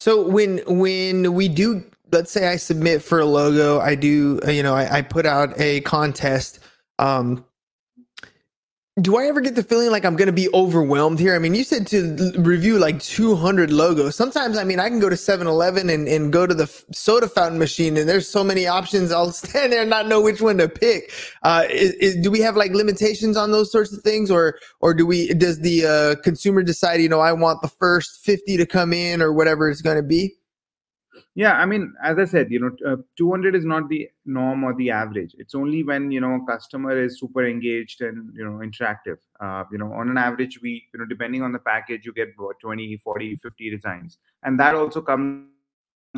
So 0.00 0.26
when 0.26 0.58
when 0.66 1.34
we 1.34 1.48
do 1.48 1.84
let's 2.12 2.30
say 2.30 2.46
i 2.46 2.56
submit 2.56 3.02
for 3.02 3.18
a 3.18 3.24
logo 3.24 3.80
i 3.80 3.94
do 3.94 4.38
you 4.46 4.62
know 4.62 4.74
i, 4.74 4.98
I 4.98 5.02
put 5.02 5.26
out 5.26 5.58
a 5.58 5.80
contest 5.80 6.60
um, 6.98 7.44
do 9.00 9.16
I 9.16 9.26
ever 9.26 9.40
get 9.40 9.56
the 9.56 9.62
feeling 9.64 9.90
like 9.90 10.04
I'm 10.04 10.14
going 10.14 10.28
to 10.28 10.32
be 10.32 10.48
overwhelmed 10.54 11.18
here? 11.18 11.34
I 11.34 11.40
mean, 11.40 11.52
you 11.56 11.64
said 11.64 11.84
to 11.88 12.32
review 12.38 12.78
like 12.78 13.02
200 13.02 13.72
logos. 13.72 14.14
Sometimes, 14.14 14.56
I 14.56 14.62
mean, 14.62 14.78
I 14.78 14.88
can 14.88 15.00
go 15.00 15.08
to 15.08 15.16
7 15.16 15.48
Eleven 15.48 15.90
and, 15.90 16.06
and 16.06 16.32
go 16.32 16.46
to 16.46 16.54
the 16.54 16.68
soda 16.92 17.26
fountain 17.26 17.58
machine, 17.58 17.96
and 17.96 18.08
there's 18.08 18.28
so 18.28 18.44
many 18.44 18.68
options. 18.68 19.10
I'll 19.10 19.32
stand 19.32 19.72
there 19.72 19.80
and 19.80 19.90
not 19.90 20.06
know 20.06 20.20
which 20.20 20.40
one 20.40 20.58
to 20.58 20.68
pick. 20.68 21.12
Uh, 21.42 21.64
is, 21.70 21.90
is, 21.94 22.16
do 22.16 22.30
we 22.30 22.38
have 22.40 22.56
like 22.56 22.70
limitations 22.70 23.36
on 23.36 23.50
those 23.50 23.72
sorts 23.72 23.92
of 23.92 24.00
things, 24.04 24.30
or 24.30 24.60
or 24.78 24.94
do 24.94 25.04
we? 25.04 25.34
Does 25.34 25.58
the 25.58 25.86
uh, 25.86 26.22
consumer 26.22 26.62
decide, 26.62 27.00
you 27.00 27.08
know, 27.08 27.20
I 27.20 27.32
want 27.32 27.62
the 27.62 27.68
first 27.68 28.24
50 28.24 28.56
to 28.58 28.66
come 28.66 28.92
in, 28.92 29.20
or 29.20 29.32
whatever 29.32 29.68
it's 29.68 29.82
going 29.82 29.96
to 29.96 30.04
be? 30.04 30.36
Yeah 31.34 31.54
i 31.54 31.66
mean 31.66 31.92
as 32.02 32.18
i 32.18 32.24
said 32.24 32.50
you 32.50 32.60
know 32.60 32.70
uh, 32.86 32.96
200 33.16 33.54
is 33.54 33.64
not 33.64 33.88
the 33.88 34.08
norm 34.26 34.64
or 34.64 34.74
the 34.74 34.90
average. 34.90 35.34
It's 35.38 35.54
only 35.54 35.82
when 35.82 36.10
you 36.10 36.20
know 36.20 36.34
a 36.34 36.46
customer 36.46 37.02
is 37.02 37.20
super 37.20 37.46
engaged 37.46 38.00
and 38.00 38.32
you 38.34 38.44
know 38.44 38.58
interactive. 38.66 39.18
Uh, 39.40 39.64
you 39.70 39.78
know 39.78 39.92
on 39.92 40.08
an 40.08 40.18
average 40.18 40.60
we 40.62 40.84
you 40.92 41.00
know 41.00 41.06
depending 41.06 41.42
on 41.42 41.52
the 41.52 41.58
package 41.58 42.04
you 42.04 42.12
get 42.12 42.32
about 42.38 42.54
20 42.60 42.96
40 42.98 43.36
50 43.36 43.70
designs. 43.70 44.18
And 44.42 44.58
that 44.60 44.74
also 44.74 45.00
comes 45.00 45.48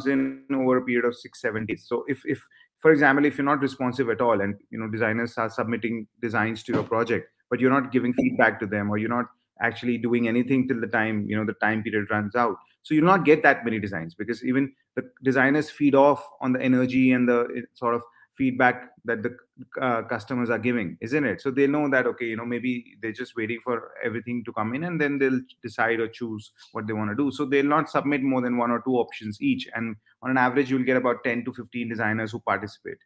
in 0.07 0.45
over 0.53 0.79
a 0.79 0.83
period 0.83 1.05
of 1.05 1.17
six 1.17 1.41
seven 1.41 1.67
days. 1.67 1.85
So 1.87 2.05
if 2.09 2.23
if 2.25 2.41
for 2.79 2.93
example 2.93 3.25
if 3.25 3.37
you're 3.39 3.45
not 3.45 3.61
responsive 3.61 4.09
at 4.11 4.21
all 4.21 4.41
and 4.41 4.57
you 4.71 4.79
know 4.79 4.89
designers 4.89 5.37
are 5.39 5.51
submitting 5.51 6.07
designs 6.21 6.63
to 6.65 6.73
your 6.73 6.83
project 6.83 7.31
but 7.51 7.61
you're 7.61 7.71
not 7.71 7.93
giving 7.93 8.13
feedback 8.13 8.61
to 8.61 8.67
them 8.67 8.91
or 8.91 8.99
you're 8.99 9.09
not 9.09 9.27
actually 9.63 9.97
doing 9.97 10.29
anything 10.29 10.69
till 10.69 10.81
the 10.81 10.87
time 10.87 11.25
you 11.27 11.37
know 11.37 11.45
the 11.45 11.55
time 11.55 11.83
period 11.83 12.07
runs 12.11 12.35
out 12.35 12.57
so 12.87 12.95
you'll 12.95 13.05
not 13.05 13.25
get 13.25 13.43
that 13.43 13.65
many 13.65 13.81
designs 13.81 14.15
because 14.15 14.45
even 14.45 14.73
the 14.95 15.11
designers 15.25 15.69
feed 15.69 15.97
off 15.97 16.25
on 16.41 16.53
the 16.53 16.63
energy 16.63 17.11
and 17.11 17.29
the 17.29 17.65
sort 17.75 17.97
of 17.97 18.03
feedback 18.37 18.91
that 19.05 19.25
the 19.25 19.37
uh, 19.83 20.03
customers 20.03 20.51
are 20.51 20.59
giving 20.59 20.97
isn't 21.01 21.25
it? 21.25 21.41
So 21.41 21.51
they 21.51 21.67
know 21.67 21.91
that 21.91 22.07
okay 22.07 22.27
you 22.27 22.37
know 22.37 22.45
maybe 22.45 22.97
they're 23.03 23.11
just 23.11 23.35
waiting 23.35 23.59
for 23.65 23.91
everything 24.05 24.45
to 24.45 24.53
come 24.53 24.73
in 24.77 24.85
and 24.85 25.01
then 25.01 25.19
they'll 25.19 25.41
decide 25.65 25.99
or 25.99 26.07
choose 26.07 26.53
what 26.71 26.87
they 26.87 26.93
want 26.93 27.11
to 27.11 27.17
do. 27.17 27.33
So 27.33 27.45
they'll 27.45 27.65
not 27.65 27.91
submit 27.91 28.23
more 28.23 28.41
than 28.41 28.57
one 28.57 28.71
or 28.71 28.81
two 28.83 28.95
options 28.95 29.43
each 29.43 29.69
and 29.75 29.97
on 30.23 30.31
an 30.31 30.39
average 30.39 30.71
you'll 30.71 30.85
get 30.85 30.97
about 30.97 31.25
10 31.25 31.45
to 31.47 31.53
15 31.55 31.89
designers 31.89 32.31
who 32.31 32.39
participate. 32.39 32.99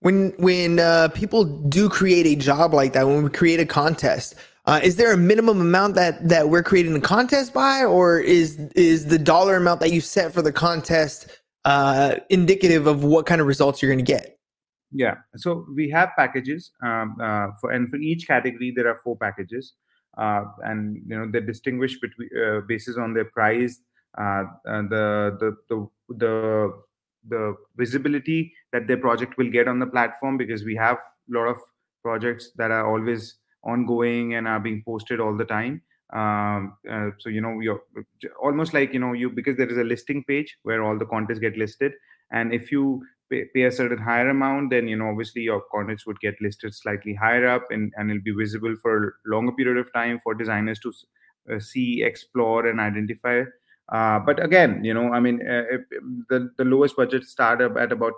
When 0.00 0.30
when 0.38 0.78
uh, 0.78 1.08
people 1.08 1.44
do 1.44 1.90
create 1.90 2.24
a 2.24 2.36
job 2.36 2.72
like 2.72 2.94
that 2.94 3.06
when 3.06 3.22
we 3.22 3.28
create 3.28 3.60
a 3.60 3.66
contest 3.66 4.34
uh, 4.68 4.80
is 4.82 4.96
there 4.96 5.10
a 5.14 5.16
minimum 5.16 5.62
amount 5.62 5.94
that 5.94 6.28
that 6.28 6.50
we're 6.50 6.62
creating 6.62 6.94
a 6.94 7.00
contest 7.00 7.54
by, 7.54 7.82
or 7.82 8.20
is 8.20 8.58
is 8.76 9.06
the 9.06 9.18
dollar 9.18 9.56
amount 9.56 9.80
that 9.80 9.92
you 9.92 10.02
set 10.02 10.34
for 10.34 10.42
the 10.42 10.52
contest 10.52 11.26
uh, 11.64 12.16
indicative 12.28 12.86
of 12.86 13.02
what 13.02 13.24
kind 13.24 13.40
of 13.40 13.46
results 13.46 13.80
you're 13.80 13.90
going 13.90 14.04
to 14.04 14.12
get? 14.12 14.38
Yeah, 14.92 15.14
so 15.36 15.64
we 15.74 15.88
have 15.88 16.10
packages 16.18 16.72
um, 16.82 17.16
uh, 17.18 17.48
for, 17.58 17.70
and 17.70 17.88
for 17.88 17.96
each 17.96 18.26
category 18.26 18.70
there 18.76 18.86
are 18.88 19.00
four 19.02 19.16
packages, 19.16 19.72
uh, 20.18 20.44
and 20.64 21.00
you 21.08 21.18
know 21.18 21.26
they're 21.32 21.40
distinguished 21.40 22.02
between 22.02 22.28
uh, 22.36 22.60
basis 22.68 22.98
on 22.98 23.14
their 23.14 23.24
price, 23.24 23.80
uh, 24.18 24.44
the, 24.66 25.34
the 25.40 25.56
the 25.70 25.88
the 26.18 26.72
the 27.26 27.54
visibility 27.76 28.52
that 28.74 28.86
their 28.86 28.98
project 28.98 29.38
will 29.38 29.50
get 29.50 29.66
on 29.66 29.78
the 29.78 29.86
platform 29.86 30.36
because 30.36 30.62
we 30.62 30.76
have 30.76 30.98
a 30.98 31.38
lot 31.38 31.46
of 31.46 31.56
projects 32.02 32.50
that 32.56 32.70
are 32.70 32.86
always 32.86 33.38
ongoing 33.64 34.34
and 34.34 34.46
are 34.48 34.60
being 34.60 34.82
posted 34.86 35.20
all 35.20 35.36
the 35.36 35.44
time. 35.44 35.82
Um, 36.12 36.74
uh, 36.90 37.10
so 37.18 37.28
you 37.28 37.42
know 37.42 37.60
you're 37.60 37.82
almost 38.42 38.72
like 38.72 38.94
you 38.94 39.00
know 39.00 39.12
you 39.12 39.28
because 39.28 39.58
there 39.58 39.68
is 39.68 39.76
a 39.76 39.84
listing 39.84 40.24
page 40.24 40.56
where 40.62 40.82
all 40.82 40.98
the 40.98 41.04
contests 41.04 41.38
get 41.38 41.56
listed. 41.56 41.92
And 42.30 42.52
if 42.54 42.72
you 42.72 43.02
pay, 43.30 43.44
pay, 43.54 43.64
a 43.64 43.72
certain 43.72 43.98
higher 43.98 44.30
amount 44.30 44.70
then 44.70 44.88
you 44.88 44.96
know 44.96 45.08
obviously 45.08 45.42
your 45.42 45.62
contents 45.70 46.06
would 46.06 46.18
get 46.20 46.34
listed 46.40 46.74
slightly 46.74 47.14
higher 47.14 47.46
up 47.46 47.66
and, 47.70 47.92
and 47.96 48.10
it'll 48.10 48.22
be 48.22 48.32
visible 48.32 48.74
for 48.80 49.08
a 49.08 49.10
longer 49.26 49.52
period 49.52 49.76
of 49.76 49.92
time 49.92 50.18
for 50.24 50.34
designers 50.34 50.78
to 50.80 50.92
uh, 51.52 51.58
see 51.58 52.02
explore 52.02 52.66
and 52.66 52.80
identify. 52.80 53.42
Uh, 53.90 54.18
but 54.18 54.42
again 54.44 54.84
you 54.84 54.92
know 54.92 55.14
i 55.14 55.20
mean 55.20 55.40
uh, 55.48 55.62
the, 56.28 56.50
the 56.58 56.64
lowest 56.64 56.94
budget 56.94 57.24
start 57.24 57.62
up 57.62 57.74
at 57.78 57.90
about 57.90 58.12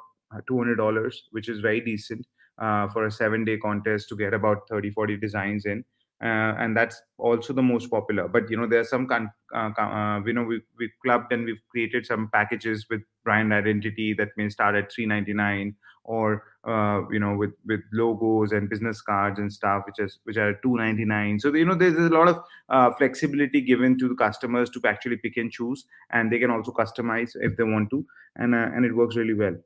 $200 0.50 1.12
which 1.30 1.48
is 1.48 1.60
very 1.60 1.80
decent 1.80 2.26
uh, 2.60 2.88
for 2.88 3.06
a 3.06 3.10
seven 3.10 3.44
day 3.44 3.56
contest 3.58 4.08
to 4.08 4.16
get 4.16 4.34
about 4.34 4.68
30 4.68 4.90
40 4.90 5.16
designs 5.16 5.64
in. 5.64 5.84
Uh, 6.22 6.52
and 6.58 6.76
that's 6.76 7.00
also 7.16 7.54
the 7.54 7.62
most 7.62 7.90
popular. 7.90 8.28
But 8.28 8.50
you 8.50 8.56
know 8.56 8.66
there 8.66 8.80
are 8.80 8.84
some 8.84 9.06
con- 9.06 9.32
uh, 9.54 9.70
uh, 9.78 10.20
you 10.26 10.34
know 10.34 10.42
we, 10.42 10.60
we've 10.78 10.92
clubbed 11.02 11.32
and 11.32 11.46
we've 11.46 11.62
created 11.70 12.04
some 12.04 12.28
packages 12.30 12.86
with 12.90 13.00
brand 13.24 13.54
identity 13.54 14.12
that 14.14 14.28
may 14.36 14.50
start 14.50 14.74
at 14.74 14.92
399 14.92 15.76
or 16.04 16.42
uh, 16.68 17.00
you 17.10 17.18
know 17.18 17.34
with 17.34 17.52
with 17.64 17.80
logos 17.92 18.52
and 18.52 18.68
business 18.68 19.00
cards 19.00 19.38
and 19.38 19.50
stuff 19.50 19.84
which 19.86 19.98
is 19.98 20.18
which 20.24 20.36
are 20.36 20.54
299 20.62 21.38
so 21.40 21.54
you 21.54 21.64
know 21.64 21.74
there's, 21.74 21.94
there's 21.94 22.10
a 22.10 22.14
lot 22.14 22.28
of 22.28 22.96
flexibility 22.98 23.62
given 23.62 23.98
to 23.98 24.08
the 24.08 24.14
customers 24.14 24.68
to 24.70 24.80
actually 24.86 25.16
pick 25.16 25.36
and 25.38 25.50
choose 25.52 25.86
and 26.10 26.30
they 26.30 26.38
can 26.38 26.50
also 26.50 26.70
customize 26.72 27.30
if 27.36 27.56
they 27.56 27.64
want 27.64 27.88
to 27.90 28.04
and 28.36 28.54
and 28.54 28.84
it 28.84 28.94
works 28.94 29.16
really 29.16 29.34
well 29.34 29.56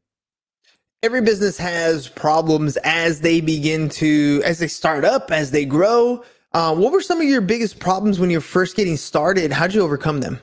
every 1.05 1.21
business 1.21 1.59
has 1.59 2.09
problems 2.09 2.77
as 2.79 3.21
they 3.21 3.41
begin 3.41 3.89
to 3.89 4.43
as 4.45 4.59
they 4.59 4.69
start 4.69 5.05
up 5.05 5.31
as 5.31 5.51
they 5.51 5.65
grow 5.65 6.25
uh, 6.55 6.73
what 6.73 6.93
were 6.93 7.03
some 7.03 7.21
of 7.21 7.27
your 7.27 7.41
biggest 7.41 7.81
problems 7.81 8.21
when 8.21 8.31
you're 8.31 8.41
first 8.41 8.77
getting 8.77 8.97
started? 8.97 9.53
How'd 9.53 9.75
you 9.75 9.83
overcome 9.83 10.21
them? 10.21 10.41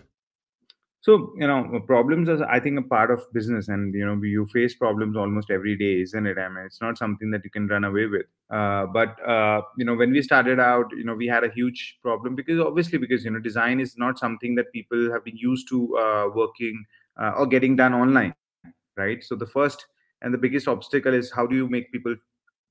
So 0.99 1.33
you 1.35 1.47
know, 1.47 1.81
problems 1.87 2.29
are 2.29 2.43
I 2.47 2.59
think 2.59 2.77
a 2.77 2.83
part 2.83 3.09
of 3.09 3.25
business, 3.33 3.69
and 3.69 3.91
you 3.95 4.05
know, 4.05 4.21
you 4.21 4.45
face 4.47 4.75
problems 4.75 5.17
almost 5.17 5.49
every 5.49 5.75
day, 5.75 6.01
isn't 6.01 6.27
it? 6.27 6.37
I 6.37 6.47
mean, 6.49 6.65
it's 6.65 6.79
not 6.79 6.97
something 6.97 7.31
that 7.31 7.43
you 7.43 7.49
can 7.49 7.67
run 7.67 7.85
away 7.85 8.05
with. 8.05 8.27
Uh, 8.51 8.85
but 8.87 9.17
uh, 9.27 9.61
you 9.77 9.85
know, 9.85 9.95
when 9.95 10.11
we 10.11 10.21
started 10.21 10.59
out, 10.59 10.91
you 10.91 11.03
know, 11.03 11.15
we 11.15 11.25
had 11.25 11.43
a 11.43 11.49
huge 11.49 11.97
problem 12.03 12.35
because 12.35 12.59
obviously, 12.59 12.99
because 12.99 13.25
you 13.25 13.31
know, 13.31 13.39
design 13.39 13.79
is 13.79 13.97
not 13.97 14.19
something 14.19 14.53
that 14.55 14.71
people 14.73 15.11
have 15.11 15.23
been 15.23 15.37
used 15.37 15.67
to 15.69 15.97
uh, 15.97 16.29
working 16.35 16.85
uh, 17.19 17.31
or 17.37 17.47
getting 17.47 17.75
done 17.75 17.95
online, 17.95 18.35
right? 18.95 19.23
So 19.23 19.35
the 19.35 19.47
first 19.47 19.87
and 20.21 20.33
the 20.33 20.37
biggest 20.37 20.67
obstacle 20.67 21.13
is 21.13 21.31
how 21.31 21.45
do 21.45 21.55
you 21.55 21.67
make 21.67 21.91
people 21.91 22.15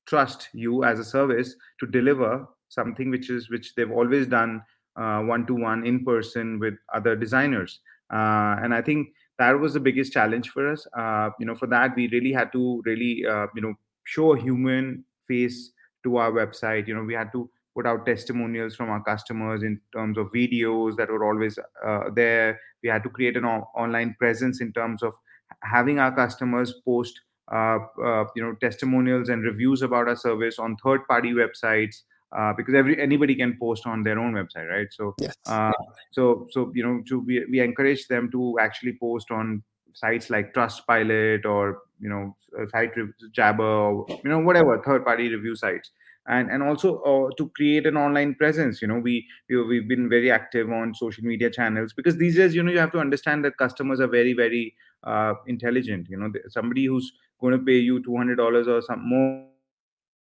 trust 0.06 0.48
you 0.52 0.84
as 0.84 0.98
a 0.98 1.04
service 1.04 1.54
to 1.78 1.86
deliver 1.86 2.46
something 2.68 3.10
which 3.10 3.30
is 3.30 3.50
which 3.50 3.74
they've 3.74 3.90
always 3.90 4.26
done 4.26 4.62
one 4.96 5.46
to 5.46 5.54
one 5.54 5.86
in 5.86 6.04
person 6.04 6.58
with 6.58 6.74
other 6.94 7.16
designers. 7.16 7.80
Uh, 8.12 8.56
and 8.62 8.74
i 8.74 8.82
think 8.82 9.08
that 9.38 9.58
was 9.58 9.72
the 9.72 9.80
biggest 9.80 10.12
challenge 10.12 10.50
for 10.50 10.70
us. 10.70 10.86
Uh, 10.96 11.30
you 11.40 11.46
know 11.46 11.54
for 11.54 11.66
that 11.66 11.96
we 11.96 12.08
really 12.08 12.32
had 12.32 12.52
to 12.52 12.82
really 12.84 13.24
uh, 13.26 13.46
you 13.54 13.62
know 13.62 13.74
show 14.04 14.34
a 14.34 14.38
human 14.38 15.04
face 15.26 15.72
to 16.04 16.16
our 16.18 16.30
website. 16.30 16.86
You 16.86 16.94
know 16.94 17.02
we 17.04 17.14
had 17.14 17.32
to 17.32 17.48
put 17.74 17.86
out 17.86 18.04
testimonials 18.04 18.74
from 18.76 18.90
our 18.90 19.02
customers 19.02 19.62
in 19.62 19.80
terms 19.94 20.18
of 20.18 20.26
videos 20.32 20.96
that 20.96 21.08
were 21.08 21.24
always 21.24 21.58
uh, 21.86 22.10
there. 22.14 22.60
We 22.82 22.90
had 22.90 23.02
to 23.04 23.08
create 23.08 23.36
an 23.36 23.46
o- 23.46 23.68
online 23.74 24.14
presence 24.18 24.60
in 24.60 24.72
terms 24.72 25.02
of 25.02 25.14
having 25.62 25.98
our 25.98 26.14
customers 26.14 26.74
post 26.84 27.20
you 27.50 28.42
know 28.42 28.54
testimonials 28.60 29.28
and 29.28 29.44
reviews 29.44 29.82
about 29.82 30.08
our 30.08 30.16
service 30.16 30.58
on 30.58 30.76
third 30.76 31.06
party 31.08 31.32
websites 31.32 32.02
uh, 32.36 32.52
because 32.56 32.74
every 32.74 33.00
anybody 33.00 33.34
can 33.34 33.56
post 33.58 33.86
on 33.86 34.02
their 34.02 34.18
own 34.18 34.34
website 34.34 34.68
right? 34.68 34.86
So 34.90 35.14
yes. 35.18 35.34
uh, 35.46 35.72
so 36.12 36.46
so 36.50 36.70
you 36.74 36.84
know 36.84 37.02
to 37.08 37.20
we, 37.20 37.44
we 37.50 37.60
encourage 37.60 38.06
them 38.08 38.30
to 38.32 38.58
actually 38.60 38.96
post 39.00 39.30
on 39.30 39.62
sites 39.94 40.30
like 40.30 40.54
trustpilot 40.54 41.44
or 41.44 41.78
you 41.98 42.08
know 42.08 42.36
site 42.70 42.92
jabber 43.32 43.64
or 43.64 44.06
you 44.08 44.30
know 44.30 44.38
whatever 44.38 44.80
third 44.84 45.04
party 45.04 45.28
review 45.28 45.56
sites. 45.56 45.90
And 46.28 46.50
and 46.50 46.62
also 46.62 46.98
uh, 46.98 47.30
to 47.38 47.50
create 47.56 47.86
an 47.86 47.96
online 47.96 48.34
presence 48.34 48.80
you 48.82 48.86
know 48.86 48.98
we, 48.98 49.26
we 49.48 49.64
we've 49.64 49.88
been 49.88 50.08
very 50.08 50.30
active 50.30 50.70
on 50.70 50.94
social 50.94 51.24
media 51.24 51.50
channels 51.50 51.94
because 51.94 52.18
these 52.18 52.36
days 52.36 52.54
you 52.54 52.62
know 52.62 52.70
you 52.70 52.78
have 52.78 52.92
to 52.92 52.98
understand 52.98 53.44
that 53.46 53.56
customers 53.56 54.00
are 54.00 54.06
very 54.06 54.34
very 54.34 54.76
uh, 55.04 55.34
intelligent 55.46 56.06
you 56.08 56.16
know 56.16 56.30
somebody 56.48 56.86
who's 56.86 57.12
going 57.40 57.52
to 57.52 57.64
pay 57.64 57.78
you 57.78 58.02
$200 58.02 58.66
or 58.66 58.82
some 58.82 59.08
more 59.08 59.46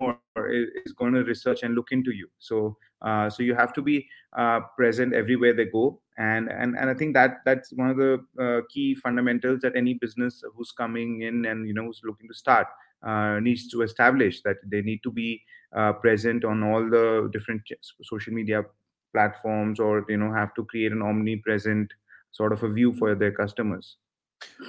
more 0.01 0.19
is 0.49 0.93
going 0.93 1.13
to 1.13 1.25
research 1.25 1.63
and 1.63 1.75
look 1.75 1.89
into 1.91 2.13
you. 2.13 2.29
So 2.39 2.77
uh, 3.03 3.31
so 3.31 3.43
you 3.43 3.55
have 3.55 3.73
to 3.75 3.83
be 3.83 4.09
uh, 4.37 4.61
present 4.77 5.15
everywhere 5.15 5.55
they 5.55 5.67
go. 5.67 6.01
And 6.19 6.51
and 6.51 6.77
and 6.77 6.91
i 6.91 6.95
think 6.95 7.15
that 7.15 7.43
that's 7.45 7.73
one 7.73 7.91
of 7.91 7.97
the 7.97 8.19
uh, 8.43 8.63
key 8.69 8.97
fundamentals 8.97 9.61
that 9.61 9.77
any 9.77 9.95
business 9.95 10.43
who's 10.53 10.73
coming 10.73 11.23
in 11.23 11.45
and 11.45 11.65
you 11.65 11.73
know 11.73 11.85
who's 11.85 12.01
looking 12.03 12.27
to 12.27 12.35
start 12.35 12.67
uh, 13.07 13.39
needs 13.39 13.69
to 13.69 13.83
establish 13.83 14.43
that 14.43 14.57
they 14.67 14.83
need 14.83 15.01
to 15.05 15.13
be 15.13 15.41
uh, 15.77 15.93
present 15.93 16.45
on 16.45 16.65
all 16.65 16.91
the 16.91 17.31
different 17.33 17.63
social 18.03 18.33
media 18.33 18.65
platforms 19.13 19.79
or 19.79 20.05
you 20.09 20.17
know 20.17 20.33
have 20.33 20.53
to 20.55 20.65
create 20.65 20.91
an 20.91 21.03
omnipresent 21.03 21.89
sort 22.33 22.53
of 22.53 22.65
a 22.65 22.69
view 22.69 22.93
for 22.95 23.15
their 23.15 23.31
customers 23.31 23.97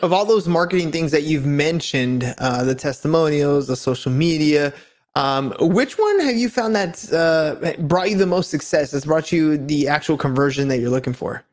of 0.01 0.13
all 0.13 0.25
those 0.25 0.47
marketing 0.47 0.91
things 0.91 1.11
that 1.11 1.23
you've 1.23 1.45
mentioned 1.45 2.35
uh, 2.37 2.63
the 2.63 2.75
testimonials 2.75 3.67
the 3.67 3.75
social 3.75 4.11
media 4.11 4.73
um, 5.15 5.53
which 5.59 5.97
one 5.97 6.19
have 6.21 6.35
you 6.35 6.49
found 6.49 6.75
that 6.75 7.11
uh, 7.11 7.73
brought 7.79 8.09
you 8.09 8.17
the 8.17 8.25
most 8.25 8.49
success? 8.49 8.91
That's 8.91 9.05
brought 9.05 9.31
you 9.31 9.57
the 9.57 9.87
actual 9.87 10.17
conversion 10.17 10.67
that 10.67 10.79
you're 10.79 10.89
looking 10.89 11.13
for? 11.13 11.43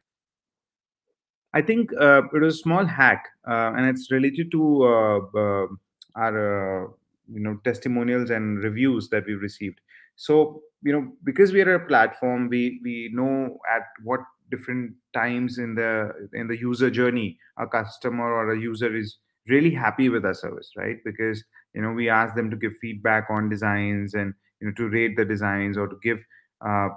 I 1.53 1.63
think 1.63 1.91
uh, 1.99 2.23
it 2.35 2.41
was 2.43 2.57
a 2.57 2.59
small 2.59 2.85
hack, 2.85 3.29
uh, 3.49 3.73
and 3.75 3.87
it's 3.87 4.11
related 4.11 4.51
to 4.53 4.85
uh, 4.85 5.67
our 6.15 6.85
uh, 6.85 6.89
you 7.33 7.41
know 7.41 7.59
testimonials 7.65 8.31
and 8.31 8.63
reviews 8.63 9.09
that 9.09 9.25
we've 9.27 9.41
received. 9.41 9.81
So 10.17 10.63
you 10.87 10.93
know 10.93 11.13
because 11.25 11.53
we 11.53 11.63
are 11.63 11.75
a 11.75 11.87
platform, 11.87 12.49
we 12.49 12.81
we 12.85 13.11
know 13.13 13.59
at 13.75 13.83
what 14.05 14.21
different 14.51 14.95
times 15.15 15.59
in 15.59 15.75
the 15.75 16.13
in 16.33 16.49
the 16.49 16.59
user 16.59 16.91
journey 16.91 17.39
a 17.59 17.67
customer 17.67 18.25
or 18.33 18.53
a 18.53 18.61
user 18.61 18.95
is 18.97 19.19
really 19.49 19.71
happy 19.73 20.09
with 20.09 20.25
our 20.25 20.35
service, 20.35 20.71
right? 20.77 20.99
Because 21.05 21.43
you 21.75 21.83
know 21.83 21.93
we 21.93 22.09
ask 22.09 22.35
them 22.35 22.51
to 22.51 22.57
give 22.57 22.73
feedback 22.81 23.27
on 23.31 23.49
designs 23.49 24.15
and 24.15 24.35
you 24.61 24.69
know 24.69 24.75
to 24.75 24.89
rate 24.89 25.17
the 25.17 25.25
designs 25.25 25.77
or 25.77 25.89
to 25.89 25.97
give 26.03 26.25
uh, 26.67 26.89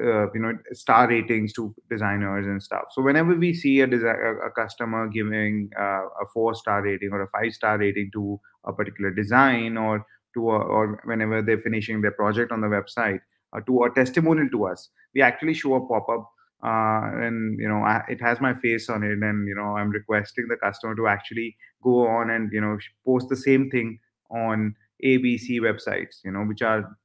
uh, 0.00 0.30
you 0.32 0.40
know 0.40 0.52
star 0.72 1.08
ratings 1.08 1.52
to 1.52 1.74
designers 1.90 2.46
and 2.46 2.62
stuff 2.62 2.84
so 2.92 3.02
whenever 3.02 3.34
we 3.34 3.52
see 3.52 3.80
a, 3.82 3.86
desi- 3.86 4.46
a 4.46 4.50
customer 4.50 5.06
giving 5.08 5.68
uh, 5.78 6.04
a 6.22 6.26
four 6.32 6.54
star 6.54 6.82
rating 6.82 7.10
or 7.12 7.22
a 7.22 7.28
five 7.28 7.52
star 7.52 7.76
rating 7.78 8.10
to 8.12 8.40
a 8.64 8.72
particular 8.72 9.10
design 9.10 9.76
or 9.76 10.06
to 10.34 10.50
a, 10.50 10.58
or 10.58 10.98
whenever 11.04 11.42
they're 11.42 11.60
finishing 11.60 12.00
their 12.00 12.12
project 12.12 12.52
on 12.52 12.62
the 12.62 12.66
website 12.66 13.20
to 13.60 13.84
a 13.84 13.90
testimonial 13.90 14.48
to 14.50 14.66
us. 14.66 14.88
We 15.14 15.22
actually 15.22 15.54
show 15.54 15.74
a 15.74 15.86
pop-up 15.86 16.30
uh, 16.64 17.10
and 17.20 17.58
you 17.60 17.68
know 17.68 17.82
I, 17.82 18.02
it 18.08 18.20
has 18.20 18.40
my 18.40 18.54
face 18.54 18.88
on 18.88 19.02
it 19.02 19.18
and 19.18 19.48
you 19.48 19.54
know 19.56 19.76
i'm 19.76 19.90
requesting 19.90 20.46
the 20.46 20.56
customer 20.56 20.94
to 20.94 21.08
actually 21.08 21.56
go 21.82 22.06
on 22.06 22.30
and 22.30 22.52
you 22.52 22.60
know 22.60 22.78
post 23.04 23.28
the 23.28 23.34
same 23.36 23.68
thing 23.68 23.98
on 24.30 24.76
abc 25.04 25.58
websites 25.58 26.18
you 26.24 26.30
know 26.30 26.44
which 26.44 26.62
are 26.62 26.96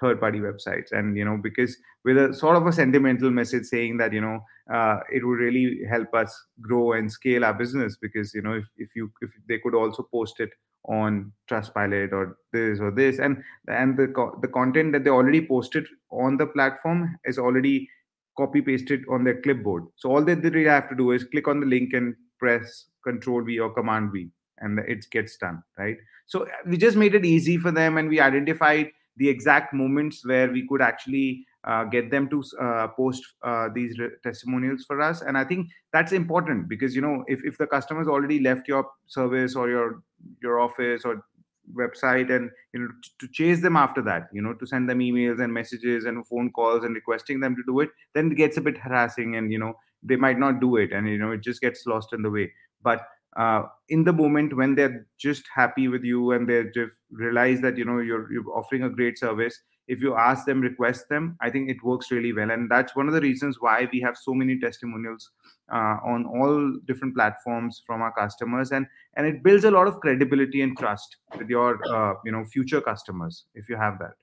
third 0.00 0.20
party 0.20 0.40
websites. 0.40 0.92
And 0.92 1.16
you 1.16 1.24
know 1.24 1.38
because 1.42 1.76
with 2.04 2.18
a 2.18 2.34
sort 2.34 2.56
of 2.56 2.66
a 2.66 2.72
sentimental 2.72 3.30
message 3.30 3.64
saying 3.64 3.98
that 3.98 4.12
you 4.12 4.20
know 4.20 4.40
uh, 4.72 5.00
it 5.12 5.24
would 5.24 5.38
really 5.38 5.80
help 5.88 6.12
us 6.14 6.34
grow 6.60 6.92
and 6.92 7.10
scale 7.10 7.44
our 7.44 7.54
business 7.54 7.96
because 8.00 8.34
you 8.34 8.42
know 8.42 8.54
if, 8.54 8.66
if 8.76 8.90
you 8.96 9.10
if 9.20 9.30
they 9.48 9.58
could 9.58 9.74
also 9.74 10.06
post 10.10 10.40
it 10.40 10.50
on 10.86 11.32
trustpilot 11.50 12.12
or 12.12 12.38
this 12.52 12.80
or 12.80 12.90
this. 12.90 13.18
And 13.18 13.42
and 13.68 13.96
the 13.96 14.06
the 14.42 14.48
content 14.48 14.92
that 14.92 15.04
they 15.04 15.10
already 15.10 15.46
posted 15.46 15.86
on 16.10 16.36
the 16.36 16.46
platform 16.46 17.16
is 17.24 17.38
already 17.38 17.88
copy 18.36 18.60
pasted 18.60 19.02
on 19.10 19.24
their 19.24 19.40
clipboard. 19.40 19.84
So 19.96 20.10
all 20.10 20.24
they 20.24 20.34
really 20.34 20.64
have 20.64 20.88
to 20.88 20.96
do 20.96 21.12
is 21.12 21.24
click 21.24 21.48
on 21.48 21.60
the 21.60 21.66
link 21.66 21.92
and 21.92 22.14
press 22.38 22.86
control 23.04 23.42
v 23.42 23.58
or 23.58 23.72
command 23.72 24.10
v 24.12 24.28
and 24.58 24.78
it 24.80 25.04
gets 25.10 25.36
done 25.36 25.62
right? 25.78 25.96
So 26.26 26.44
uh, 26.44 26.48
we 26.66 26.76
just 26.76 26.96
made 26.96 27.14
it 27.14 27.24
easy 27.24 27.58
for 27.58 27.70
them 27.70 27.98
and 27.98 28.08
we 28.08 28.20
identified 28.20 28.90
the 29.16 29.28
exact 29.28 29.72
moments 29.72 30.24
where 30.26 30.50
we 30.50 30.66
could 30.66 30.82
actually 30.82 31.44
uh, 31.66 31.84
get 31.84 32.10
them 32.10 32.28
to 32.28 32.42
uh, 32.60 32.88
post 32.88 33.22
uh, 33.42 33.68
these 33.74 33.98
re- 33.98 34.10
testimonials 34.22 34.84
for 34.84 35.00
us. 35.00 35.22
And 35.22 35.38
i 35.38 35.44
think 35.44 35.68
that's 35.92 36.12
important 36.12 36.68
because 36.68 36.94
you 36.94 37.00
know 37.00 37.24
if, 37.26 37.44
if 37.44 37.58
the 37.58 37.66
customer's 37.66 38.08
already 38.08 38.40
left 38.40 38.68
your 38.68 38.86
service 39.06 39.54
or 39.54 39.68
your 39.68 40.02
your 40.42 40.60
office 40.60 41.02
or 41.04 41.24
website 41.74 42.30
and 42.34 42.50
you 42.74 42.80
know 42.80 42.88
to, 43.18 43.26
chase 43.32 43.62
them 43.62 43.74
after 43.74 44.02
that 44.02 44.28
you 44.32 44.42
know 44.42 44.52
to 44.52 44.66
send 44.66 44.88
them 44.88 44.98
emails 44.98 45.42
and 45.42 45.52
messages 45.52 46.04
and 46.04 46.26
phone 46.26 46.52
calls 46.52 46.84
and 46.84 46.94
requesting 46.94 47.40
them 47.40 47.56
to 47.56 47.62
do 47.66 47.80
it 47.80 47.88
then 48.14 48.30
it 48.30 48.34
gets 48.34 48.58
a 48.58 48.60
bit 48.60 48.76
harassing 48.76 49.36
and 49.36 49.50
you 49.50 49.58
know 49.58 49.72
they 50.04 50.16
might 50.16 50.38
not 50.38 50.60
do 50.60 50.76
it 50.76 50.92
and 50.92 51.08
you 51.08 51.18
know 51.18 51.32
it 51.32 51.40
just 51.40 51.60
gets 51.60 51.86
lost 51.86 52.12
in 52.12 52.22
the 52.22 52.30
way. 52.30 52.52
But 52.82 53.06
uh, 53.36 53.62
in 53.88 54.04
the 54.04 54.12
moment 54.12 54.56
when 54.56 54.74
they're 54.76 55.06
just 55.18 55.44
happy 55.52 55.88
with 55.88 56.04
you 56.04 56.30
and 56.32 56.48
they 56.48 56.64
just 56.74 56.96
realize 57.10 57.60
that 57.62 57.76
you 57.76 57.84
know 57.84 57.98
you're 57.98 58.30
you're 58.32 58.48
offering 58.54 58.82
a 58.82 58.90
great 58.90 59.18
service 59.18 59.58
if 59.88 60.00
you 60.00 60.14
ask 60.16 60.46
them 60.46 60.60
request 60.60 61.08
them 61.08 61.36
i 61.40 61.50
think 61.50 61.68
it 61.68 61.82
works 61.82 62.10
really 62.10 62.32
well 62.32 62.50
and 62.50 62.70
that's 62.70 62.96
one 62.96 63.08
of 63.08 63.14
the 63.14 63.20
reasons 63.20 63.58
why 63.60 63.88
we 63.92 64.00
have 64.00 64.16
so 64.16 64.34
many 64.34 64.58
testimonials 64.58 65.30
uh, 65.72 65.96
on 66.04 66.26
all 66.26 66.76
different 66.86 67.14
platforms 67.14 67.82
from 67.86 68.02
our 68.02 68.12
customers 68.12 68.72
and 68.72 68.86
and 69.16 69.26
it 69.26 69.42
builds 69.42 69.64
a 69.64 69.70
lot 69.70 69.86
of 69.86 70.00
credibility 70.00 70.62
and 70.62 70.78
trust 70.78 71.16
with 71.38 71.48
your 71.48 71.78
uh, 71.92 72.14
you 72.24 72.32
know 72.32 72.44
future 72.44 72.80
customers 72.80 73.44
if 73.54 73.68
you 73.68 73.76
have 73.76 73.98
that 73.98 74.14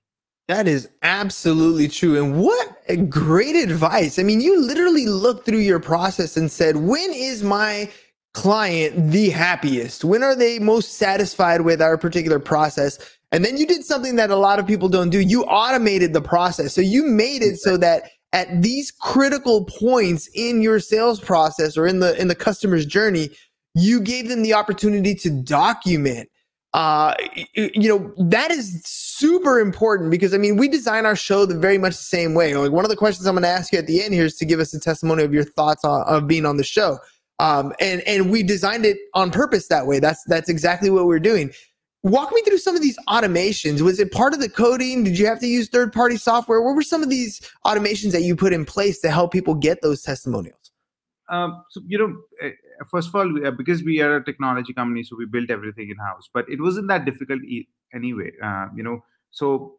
that 0.47 0.67
is 0.67 0.89
absolutely 1.01 1.87
true. 1.87 2.21
And 2.21 2.41
what 2.41 2.75
great 3.09 3.55
advice. 3.55 4.19
I 4.19 4.23
mean, 4.23 4.41
you 4.41 4.59
literally 4.59 5.05
looked 5.05 5.45
through 5.45 5.59
your 5.59 5.79
process 5.79 6.35
and 6.35 6.51
said, 6.51 6.75
when 6.75 7.13
is 7.13 7.41
my 7.41 7.89
client 8.33 9.11
the 9.11 9.29
happiest? 9.29 10.03
When 10.03 10.23
are 10.23 10.35
they 10.35 10.59
most 10.59 10.95
satisfied 10.95 11.61
with 11.61 11.81
our 11.81 11.97
particular 11.97 12.39
process? 12.39 12.99
And 13.31 13.45
then 13.45 13.57
you 13.57 13.65
did 13.65 13.85
something 13.85 14.15
that 14.17 14.29
a 14.29 14.35
lot 14.35 14.59
of 14.59 14.67
people 14.67 14.89
don't 14.89 15.09
do. 15.09 15.19
You 15.19 15.43
automated 15.45 16.13
the 16.13 16.21
process. 16.21 16.73
So 16.73 16.81
you 16.81 17.03
made 17.03 17.41
it 17.41 17.57
so 17.57 17.77
that 17.77 18.09
at 18.33 18.61
these 18.61 18.91
critical 18.91 19.65
points 19.65 20.29
in 20.33 20.61
your 20.61 20.79
sales 20.79 21.19
process 21.19 21.77
or 21.77 21.87
in 21.87 21.99
the 21.99 22.19
in 22.19 22.27
the 22.27 22.35
customer's 22.35 22.85
journey, 22.85 23.29
you 23.73 24.01
gave 24.01 24.27
them 24.27 24.43
the 24.43 24.53
opportunity 24.53 25.15
to 25.15 25.29
document. 25.29 26.29
Uh 26.73 27.13
you 27.53 27.89
know 27.89 28.13
that 28.17 28.49
is 28.49 28.81
super 28.85 29.59
important 29.59 30.09
because 30.09 30.33
i 30.33 30.37
mean 30.37 30.55
we 30.55 30.69
design 30.69 31.05
our 31.05 31.17
show 31.17 31.45
the 31.45 31.57
very 31.57 31.77
much 31.77 31.91
the 31.91 32.03
same 32.03 32.33
way. 32.33 32.55
Like 32.55 32.71
one 32.71 32.85
of 32.85 32.89
the 32.89 32.95
questions 32.95 33.27
i'm 33.27 33.35
going 33.35 33.43
to 33.43 33.49
ask 33.49 33.73
you 33.73 33.79
at 33.79 33.87
the 33.87 34.01
end 34.01 34.13
here 34.13 34.25
is 34.25 34.37
to 34.37 34.45
give 34.45 34.61
us 34.61 34.73
a 34.73 34.79
testimony 34.79 35.23
of 35.23 35.33
your 35.33 35.43
thoughts 35.43 35.83
on, 35.83 36.03
of 36.07 36.27
being 36.27 36.45
on 36.45 36.55
the 36.55 36.63
show. 36.63 36.97
Um 37.39 37.73
and 37.81 38.01
and 38.07 38.31
we 38.31 38.41
designed 38.41 38.85
it 38.85 38.97
on 39.13 39.31
purpose 39.31 39.67
that 39.67 39.85
way. 39.85 39.99
That's 39.99 40.23
that's 40.27 40.47
exactly 40.47 40.89
what 40.89 41.07
we're 41.07 41.19
doing 41.19 41.51
walk 42.03 42.31
me 42.33 42.41
through 42.41 42.57
some 42.57 42.75
of 42.75 42.81
these 42.81 42.97
automations 43.07 43.81
was 43.81 43.99
it 43.99 44.11
part 44.11 44.33
of 44.33 44.39
the 44.39 44.49
coding 44.49 45.03
did 45.03 45.17
you 45.17 45.25
have 45.25 45.39
to 45.39 45.47
use 45.47 45.69
third 45.69 45.93
party 45.93 46.17
software 46.17 46.61
what 46.61 46.75
were 46.75 46.81
some 46.81 47.03
of 47.03 47.09
these 47.09 47.41
automations 47.65 48.11
that 48.11 48.23
you 48.23 48.35
put 48.35 48.53
in 48.53 48.65
place 48.65 48.99
to 48.99 49.11
help 49.11 49.31
people 49.31 49.53
get 49.53 49.81
those 49.81 50.01
testimonials 50.01 50.71
um, 51.29 51.63
so 51.69 51.81
you 51.87 51.97
know 51.97 52.15
eh, 52.41 52.51
first 52.89 53.09
of 53.09 53.15
all, 53.15 53.45
uh, 53.45 53.51
because 53.51 53.83
we 53.83 54.01
are 54.01 54.17
a 54.17 54.23
technology 54.23 54.73
company, 54.73 55.03
so 55.03 55.15
we 55.15 55.25
built 55.25 55.49
everything 55.49 55.89
in 55.89 55.97
house. 55.97 56.29
But 56.33 56.45
it 56.49 56.61
wasn't 56.61 56.87
that 56.87 57.05
difficult 57.05 57.41
e- 57.43 57.67
anyway. 57.93 58.31
Uh, 58.43 58.67
you 58.75 58.83
know, 58.83 59.03
so 59.31 59.75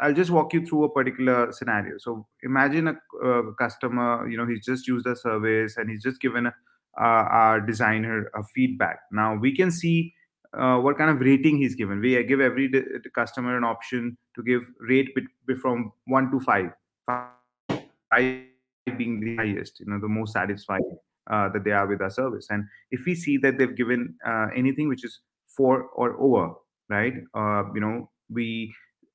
I'll 0.00 0.14
just 0.14 0.30
walk 0.30 0.52
you 0.52 0.64
through 0.66 0.84
a 0.84 0.88
particular 0.88 1.52
scenario. 1.52 1.98
So 1.98 2.26
imagine 2.42 2.88
a 2.88 2.96
uh, 3.24 3.42
customer, 3.58 4.28
you 4.28 4.36
know, 4.36 4.46
he's 4.46 4.64
just 4.64 4.86
used 4.86 5.06
a 5.06 5.16
service 5.16 5.76
and 5.76 5.90
he's 5.90 6.02
just 6.02 6.20
given 6.20 6.46
a, 6.46 6.54
uh, 7.00 7.24
our 7.30 7.60
designer 7.60 8.30
a 8.34 8.42
feedback. 8.54 9.00
Now 9.10 9.34
we 9.34 9.54
can 9.54 9.70
see 9.70 10.13
uh, 10.58 10.78
what 10.78 10.96
kind 10.98 11.10
of 11.10 11.20
rating 11.20 11.56
he's 11.56 11.74
given. 11.74 12.00
We 12.00 12.22
give 12.24 12.40
every 12.40 12.68
d- 12.68 12.82
customer 13.14 13.56
an 13.56 13.64
option 13.64 14.16
to 14.36 14.42
give 14.42 14.62
rate 14.80 15.14
bit, 15.14 15.58
from 15.58 15.92
one 16.06 16.30
to 16.30 16.40
five. 16.40 16.70
Five 17.06 18.42
being 18.98 19.20
the 19.20 19.36
highest, 19.36 19.80
you 19.80 19.86
know, 19.86 19.98
the 19.98 20.08
most 20.08 20.32
satisfied 20.32 20.82
uh, 21.30 21.48
that 21.50 21.64
they 21.64 21.72
are 21.72 21.86
with 21.86 22.02
our 22.02 22.10
service. 22.10 22.46
And 22.50 22.64
if 22.90 23.04
we 23.06 23.14
see 23.14 23.38
that 23.38 23.58
they've 23.58 23.74
given 23.74 24.14
uh, 24.26 24.48
anything 24.54 24.88
which 24.88 25.04
is 25.04 25.20
four 25.48 25.84
or 25.94 26.20
over, 26.20 26.54
right? 26.88 27.14
Uh, 27.34 27.64
you 27.74 27.80
know, 27.80 28.10
we 28.30 28.72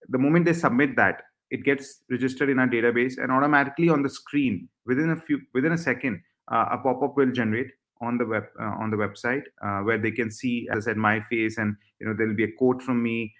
the 0.07 0.17
moment 0.17 0.45
they 0.45 0.53
submit 0.53 0.95
that, 0.95 1.21
it 1.51 1.63
gets 1.63 2.03
registered 2.09 2.49
in 2.49 2.59
our 2.59 2.67
database, 2.67 3.17
and 3.17 3.31
automatically 3.31 3.89
on 3.89 4.03
the 4.03 4.09
screen 4.09 4.67
within 4.85 5.11
a 5.11 5.15
few 5.15 5.39
within 5.53 5.71
a 5.71 5.77
second, 5.77 6.21
uh, 6.51 6.65
a 6.71 6.77
pop 6.77 7.01
up 7.03 7.15
will 7.15 7.31
generate 7.31 7.67
on 8.01 8.17
the 8.17 8.25
web 8.25 8.45
uh, 8.59 8.75
on 8.79 8.89
the 8.91 8.97
website 8.97 9.43
uh, 9.63 9.83
where 9.83 9.97
they 9.97 10.11
can 10.11 10.31
see, 10.31 10.67
as 10.71 10.87
I 10.87 10.91
said, 10.91 10.97
my 10.97 11.21
face, 11.21 11.57
and 11.57 11.75
you 11.99 12.07
know 12.07 12.13
there'll 12.17 12.35
be 12.35 12.45
a 12.45 12.51
quote 12.57 12.81
from 12.81 13.03
me. 13.03 13.33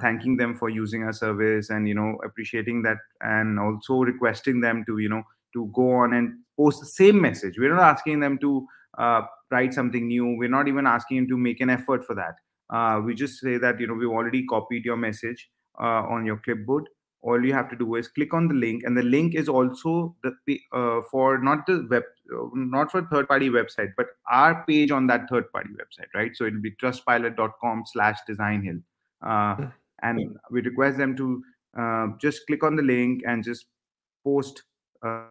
thanking 0.00 0.36
them 0.36 0.54
for 0.54 0.68
using 0.68 1.02
our 1.04 1.12
service 1.12 1.70
and 1.70 1.88
you 1.88 1.94
know 1.94 2.18
appreciating 2.22 2.82
that 2.82 2.98
and 3.20 3.58
also 3.58 3.94
requesting 4.00 4.60
them 4.60 4.84
to 4.86 4.98
you 4.98 5.08
know 5.08 5.22
to 5.54 5.70
go 5.74 5.92
on 6.02 6.12
and 6.12 6.34
post 6.58 6.80
the 6.80 6.86
same 6.86 7.20
message. 7.20 7.54
We're 7.58 7.74
not 7.74 7.94
asking 7.94 8.20
them 8.20 8.38
to 8.38 8.66
uh, 8.98 9.22
write 9.50 9.72
something 9.72 10.06
new. 10.06 10.36
We're 10.36 10.48
not 10.48 10.68
even 10.68 10.86
asking 10.86 11.16
them 11.18 11.28
to 11.28 11.38
make 11.38 11.60
an 11.60 11.70
effort 11.70 12.04
for 12.04 12.14
that. 12.14 12.34
Uh, 12.70 13.00
we 13.00 13.14
just 13.14 13.40
say 13.40 13.56
that 13.58 13.80
you 13.80 13.86
know 13.86 13.94
we've 13.94 14.08
already 14.08 14.44
copied 14.46 14.84
your 14.84 14.96
message 14.96 15.48
uh, 15.80 16.02
on 16.14 16.26
your 16.26 16.36
clipboard. 16.38 16.88
All 17.24 17.44
you 17.44 17.54
have 17.54 17.70
to 17.70 17.76
do 17.76 17.94
is 17.94 18.08
click 18.08 18.34
on 18.34 18.48
the 18.48 18.54
link, 18.54 18.82
and 18.84 18.96
the 18.96 19.02
link 19.02 19.34
is 19.34 19.48
also 19.48 20.14
the 20.22 20.60
uh, 20.72 21.00
for 21.10 21.38
not 21.38 21.66
the 21.66 21.86
web, 21.90 22.02
not 22.54 22.90
for 22.90 23.02
third-party 23.02 23.48
website, 23.50 23.92
but 23.96 24.08
our 24.30 24.62
page 24.66 24.90
on 24.90 25.06
that 25.06 25.28
third-party 25.30 25.70
website, 25.70 26.12
right? 26.14 26.36
So 26.36 26.44
it'll 26.44 26.60
be 26.60 26.72
trustpilot.com/slash 26.72 28.18
designhill, 28.28 28.82
uh, 29.22 29.54
hmm. 29.56 29.64
and 30.02 30.36
we 30.50 30.60
request 30.60 30.98
them 30.98 31.16
to 31.16 31.42
uh, 31.78 32.08
just 32.20 32.46
click 32.46 32.62
on 32.62 32.76
the 32.76 32.82
link 32.82 33.22
and 33.26 33.42
just 33.42 33.66
post 34.22 34.62
uh, 35.02 35.24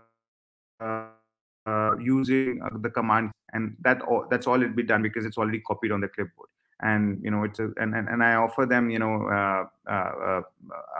uh, 1.66 1.96
using 2.02 2.60
uh, 2.62 2.78
the 2.82 2.90
command 2.90 3.32
and 3.54 3.76
that 3.82 4.02
all, 4.02 4.26
that's 4.30 4.48
all 4.48 4.62
it'll 4.62 4.76
be 4.76 4.84
done 4.84 5.02
because 5.02 5.26
it's 5.26 5.38
already 5.38 5.62
copied 5.62 5.92
on 5.92 6.02
the 6.02 6.08
clipboard 6.08 6.50
and 6.84 7.20
you 7.24 7.32
know 7.32 7.44
it's 7.44 7.60
a, 7.60 7.70
and, 7.78 7.96
and, 7.96 8.08
and 8.10 8.24
i 8.24 8.36
offer 8.36 8.66
them 8.66 8.90
you 8.90 9.00
know 9.00 9.28
uh, 9.28 9.64
uh, 9.92 10.42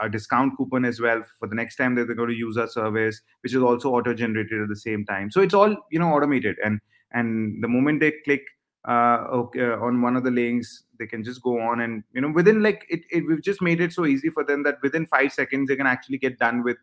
a 0.00 0.08
discount 0.08 0.56
coupon 0.56 0.84
as 0.84 1.00
well 1.00 1.22
for 1.38 1.46
the 1.46 1.54
next 1.54 1.76
time 1.76 1.94
that 1.94 2.06
they're 2.06 2.16
going 2.16 2.28
to 2.28 2.34
use 2.34 2.56
our 2.56 2.66
service 2.66 3.20
which 3.44 3.54
is 3.54 3.62
also 3.62 3.90
auto 3.94 4.14
generated 4.14 4.60
at 4.62 4.68
the 4.68 4.76
same 4.76 5.04
time. 5.04 5.30
So 5.30 5.40
it's 5.40 5.54
all 5.54 5.76
you 5.90 5.98
know 5.98 6.12
automated. 6.12 6.56
And 6.64 6.80
and 7.12 7.62
the 7.62 7.68
moment 7.68 8.00
they 8.00 8.12
click 8.24 8.42
uh, 8.88 9.26
okay, 9.30 9.62
on 9.62 10.02
one 10.02 10.16
of 10.16 10.24
the 10.24 10.30
links 10.30 10.84
they 10.98 11.06
can 11.06 11.22
just 11.24 11.42
go 11.42 11.60
on 11.60 11.80
and 11.80 12.02
you 12.12 12.20
know 12.20 12.30
within 12.30 12.62
like 12.62 12.86
it, 12.88 13.00
it 13.10 13.24
we've 13.28 13.42
just 13.42 13.62
made 13.62 13.80
it 13.80 13.92
so 13.92 14.06
easy 14.06 14.30
for 14.30 14.44
them 14.44 14.62
that 14.62 14.76
within 14.82 15.06
five 15.06 15.32
seconds 15.32 15.68
they 15.68 15.76
can 15.76 15.86
actually 15.86 16.18
get 16.18 16.38
done 16.38 16.62
with 16.62 16.76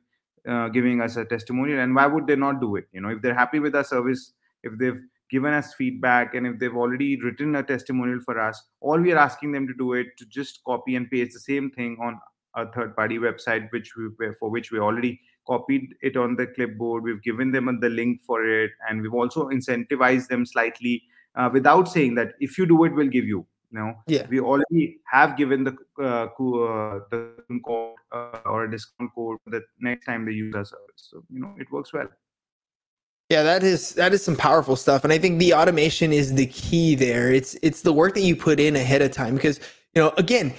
uh, 0.47 0.67
giving 0.69 1.01
us 1.01 1.17
a 1.17 1.25
testimonial. 1.25 1.79
And 1.79 1.95
why 1.95 2.07
would 2.07 2.27
they 2.27 2.35
not 2.35 2.61
do 2.61 2.75
it? 2.75 2.85
You 2.91 3.01
know 3.01 3.09
if 3.09 3.21
they're 3.21 3.35
happy 3.35 3.59
with 3.59 3.75
our 3.75 3.83
service 3.83 4.33
if 4.63 4.77
they've 4.77 5.01
given 5.31 5.53
us 5.53 5.73
feedback 5.73 6.35
and 6.35 6.45
if 6.45 6.59
they've 6.59 6.75
already 6.75 7.15
written 7.21 7.55
a 7.55 7.63
testimonial 7.63 8.19
for 8.25 8.39
us 8.39 8.61
all 8.81 8.99
we 8.99 9.11
are 9.11 9.17
asking 9.17 9.51
them 9.51 9.65
to 9.67 9.73
do 9.73 9.93
it 9.93 10.07
to 10.17 10.25
just 10.25 10.61
copy 10.65 10.95
and 10.95 11.09
paste 11.09 11.33
the 11.33 11.39
same 11.39 11.71
thing 11.71 11.97
on 12.01 12.19
a 12.55 12.71
third 12.71 12.95
party 12.95 13.17
website 13.17 13.71
which 13.71 13.95
we 13.95 14.09
for 14.39 14.49
which 14.49 14.71
we 14.71 14.79
already 14.79 15.19
copied 15.47 15.95
it 16.01 16.17
on 16.17 16.35
the 16.35 16.47
clipboard. 16.47 17.03
We've 17.03 17.21
given 17.23 17.51
them 17.51 17.79
the 17.79 17.89
link 17.89 18.21
for 18.21 18.45
it 18.45 18.71
and 18.87 19.01
we've 19.01 19.13
also 19.13 19.49
incentivized 19.49 20.27
them 20.27 20.45
slightly 20.45 21.03
uh, 21.35 21.49
without 21.51 21.87
saying 21.89 22.15
that 22.15 22.33
if 22.39 22.57
you 22.57 22.65
do 22.65 22.83
it 22.83 22.93
we'll 22.93 23.07
give 23.07 23.25
you 23.25 23.45
know? 23.71 23.93
Yeah. 24.07 24.25
We 24.29 24.39
already 24.41 24.97
have 25.09 25.37
given 25.37 25.63
the 25.63 25.77
uh, 25.97 26.25
uh, 26.25 26.99
the 27.09 27.33
code 27.65 27.95
uh, 28.11 28.39
or 28.45 28.65
a 28.65 28.71
discount 28.71 29.11
code 29.15 29.37
the 29.47 29.61
next 29.79 30.05
time 30.05 30.25
they 30.25 30.33
use 30.33 30.53
our 30.55 30.65
service. 30.65 31.07
So 31.09 31.23
you 31.29 31.39
know 31.39 31.55
it 31.57 31.71
works 31.71 31.93
well 31.93 32.09
yeah 33.31 33.43
that 33.43 33.63
is 33.63 33.93
that 33.93 34.13
is 34.13 34.23
some 34.23 34.35
powerful 34.35 34.75
stuff 34.75 35.03
and 35.05 35.13
i 35.13 35.17
think 35.17 35.39
the 35.39 35.53
automation 35.53 36.11
is 36.11 36.35
the 36.35 36.45
key 36.47 36.95
there 36.95 37.31
it's 37.31 37.55
it's 37.61 37.81
the 37.81 37.93
work 37.93 38.13
that 38.13 38.21
you 38.21 38.35
put 38.35 38.59
in 38.59 38.75
ahead 38.75 39.01
of 39.01 39.09
time 39.11 39.35
because 39.35 39.59
you 39.95 40.01
know 40.01 40.09
again 40.17 40.53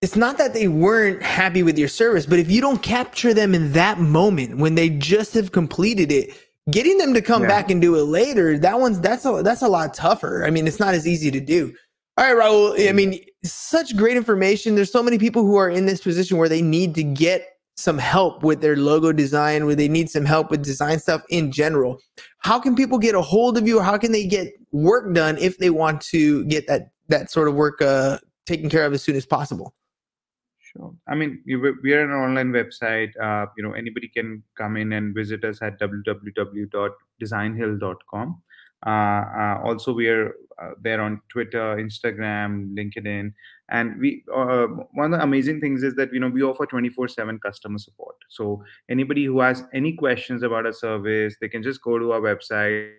it's 0.00 0.16
not 0.16 0.38
that 0.38 0.54
they 0.54 0.66
weren't 0.66 1.22
happy 1.22 1.62
with 1.62 1.78
your 1.78 1.88
service 1.88 2.24
but 2.24 2.38
if 2.38 2.50
you 2.50 2.60
don't 2.60 2.82
capture 2.82 3.34
them 3.34 3.54
in 3.54 3.70
that 3.72 3.98
moment 3.98 4.56
when 4.56 4.74
they 4.74 4.88
just 4.88 5.34
have 5.34 5.52
completed 5.52 6.10
it 6.10 6.30
getting 6.70 6.96
them 6.96 7.12
to 7.12 7.20
come 7.20 7.42
yeah. 7.42 7.48
back 7.48 7.70
and 7.70 7.82
do 7.82 7.94
it 7.96 8.04
later 8.04 8.58
that 8.58 8.80
one's 8.80 8.98
that's 9.00 9.26
a 9.26 9.42
that's 9.42 9.62
a 9.62 9.68
lot 9.68 9.92
tougher 9.92 10.44
i 10.46 10.50
mean 10.50 10.66
it's 10.66 10.80
not 10.80 10.94
as 10.94 11.06
easy 11.06 11.30
to 11.30 11.40
do 11.40 11.72
all 12.18 12.24
right, 12.24 12.46
Raul. 12.46 12.72
I 12.72 12.78
mm-hmm. 12.78 12.96
mean, 12.96 13.20
such 13.44 13.94
great 13.94 14.16
information. 14.16 14.74
There's 14.74 14.90
so 14.90 15.02
many 15.02 15.18
people 15.18 15.44
who 15.44 15.56
are 15.56 15.68
in 15.68 15.84
this 15.84 16.00
position 16.00 16.38
where 16.38 16.48
they 16.48 16.62
need 16.62 16.94
to 16.94 17.02
get 17.02 17.55
some 17.76 17.98
help 17.98 18.42
with 18.42 18.60
their 18.60 18.76
logo 18.76 19.12
design, 19.12 19.66
where 19.66 19.74
they 19.74 19.88
need 19.88 20.08
some 20.10 20.24
help 20.24 20.50
with 20.50 20.64
design 20.64 20.98
stuff 20.98 21.22
in 21.28 21.52
general. 21.52 22.00
How 22.38 22.58
can 22.58 22.74
people 22.74 22.98
get 22.98 23.14
a 23.14 23.20
hold 23.20 23.58
of 23.58 23.68
you, 23.68 23.78
or 23.78 23.82
how 23.82 23.98
can 23.98 24.12
they 24.12 24.26
get 24.26 24.54
work 24.72 25.12
done 25.14 25.36
if 25.38 25.58
they 25.58 25.68
want 25.70 26.00
to 26.02 26.44
get 26.46 26.66
that 26.66 26.88
that 27.08 27.30
sort 27.30 27.48
of 27.48 27.54
work 27.54 27.82
uh, 27.82 28.18
taken 28.46 28.70
care 28.70 28.84
of 28.84 28.92
as 28.92 29.02
soon 29.02 29.16
as 29.16 29.26
possible? 29.26 29.74
Sure. 30.58 30.94
I 31.08 31.14
mean, 31.14 31.42
we 31.46 31.92
are 31.92 32.04
an 32.04 32.10
online 32.10 32.52
website. 32.52 33.10
Uh, 33.20 33.46
you 33.56 33.62
know, 33.62 33.72
anybody 33.72 34.08
can 34.08 34.42
come 34.56 34.76
in 34.76 34.92
and 34.92 35.14
visit 35.14 35.44
us 35.44 35.62
at 35.62 35.80
www.designhill.com. 35.80 38.42
Uh, 38.84 38.90
uh, 38.90 39.60
also, 39.64 39.92
we 39.92 40.08
are 40.08 40.34
uh, 40.62 40.70
there 40.80 41.00
on 41.00 41.20
Twitter, 41.28 41.76
Instagram, 41.76 42.74
LinkedIn, 42.74 43.32
and 43.68 43.98
we. 44.00 44.24
Uh, 44.34 44.66
one 44.92 45.12
of 45.12 45.18
the 45.18 45.22
amazing 45.22 45.60
things 45.60 45.82
is 45.82 45.94
that 45.94 46.12
you 46.12 46.20
know 46.20 46.28
we 46.28 46.42
offer 46.42 46.66
twenty 46.66 46.88
four 46.88 47.08
seven 47.08 47.38
customer 47.38 47.78
support. 47.78 48.16
So 48.28 48.62
anybody 48.88 49.24
who 49.24 49.40
has 49.40 49.64
any 49.74 49.92
questions 49.92 50.42
about 50.42 50.66
a 50.66 50.72
service, 50.72 51.36
they 51.40 51.48
can 51.48 51.62
just 51.62 51.82
go 51.82 51.98
to 51.98 52.12
our 52.12 52.20
website, 52.20 52.92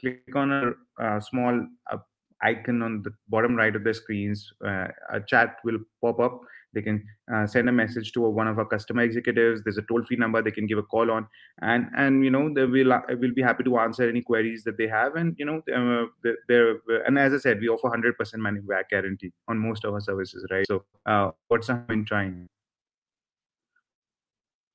click 0.00 0.34
on 0.34 0.52
a, 0.52 0.72
a 1.04 1.20
small 1.20 1.66
uh, 1.90 1.98
icon 2.42 2.82
on 2.82 3.02
the 3.02 3.12
bottom 3.28 3.54
right 3.54 3.74
of 3.74 3.84
the 3.84 3.94
screens. 3.94 4.52
Uh, 4.64 4.88
a 5.10 5.20
chat 5.20 5.56
will 5.64 5.78
pop 6.00 6.20
up 6.20 6.40
they 6.74 6.82
can 6.82 7.04
uh, 7.32 7.46
send 7.46 7.68
a 7.68 7.72
message 7.72 8.12
to 8.12 8.20
one 8.20 8.48
of 8.48 8.58
our 8.58 8.64
customer 8.64 9.02
executives. 9.02 9.62
There's 9.62 9.78
a 9.78 9.82
toll 9.82 10.02
free 10.04 10.16
number 10.16 10.42
they 10.42 10.50
can 10.50 10.66
give 10.66 10.78
a 10.78 10.82
call 10.82 11.10
on. 11.10 11.26
And 11.60 11.86
and 11.96 12.24
you 12.24 12.30
know 12.30 12.52
they 12.52 12.64
will 12.64 13.00
will 13.08 13.34
be 13.34 13.42
happy 13.42 13.64
to 13.64 13.78
answer 13.78 14.08
any 14.08 14.22
queries 14.22 14.64
that 14.64 14.78
they 14.78 14.88
have. 14.88 15.16
And 15.16 15.34
you 15.38 15.44
know 15.44 15.62
uh, 15.74 16.06
they're, 16.48 16.76
and 17.06 17.18
as 17.18 17.34
i 17.34 17.38
said 17.38 17.60
we 17.60 17.68
offer 17.68 17.88
100% 17.88 18.36
money 18.36 18.60
back 18.60 18.90
guarantee 18.90 19.32
on 19.48 19.58
most 19.58 19.84
of 19.84 19.94
our 19.94 20.00
services 20.00 20.46
right? 20.50 20.66
So 20.66 20.84
uh, 21.06 21.30
what's 21.48 21.68
harm 21.68 21.86
in 21.90 22.04
trying? 22.04 22.48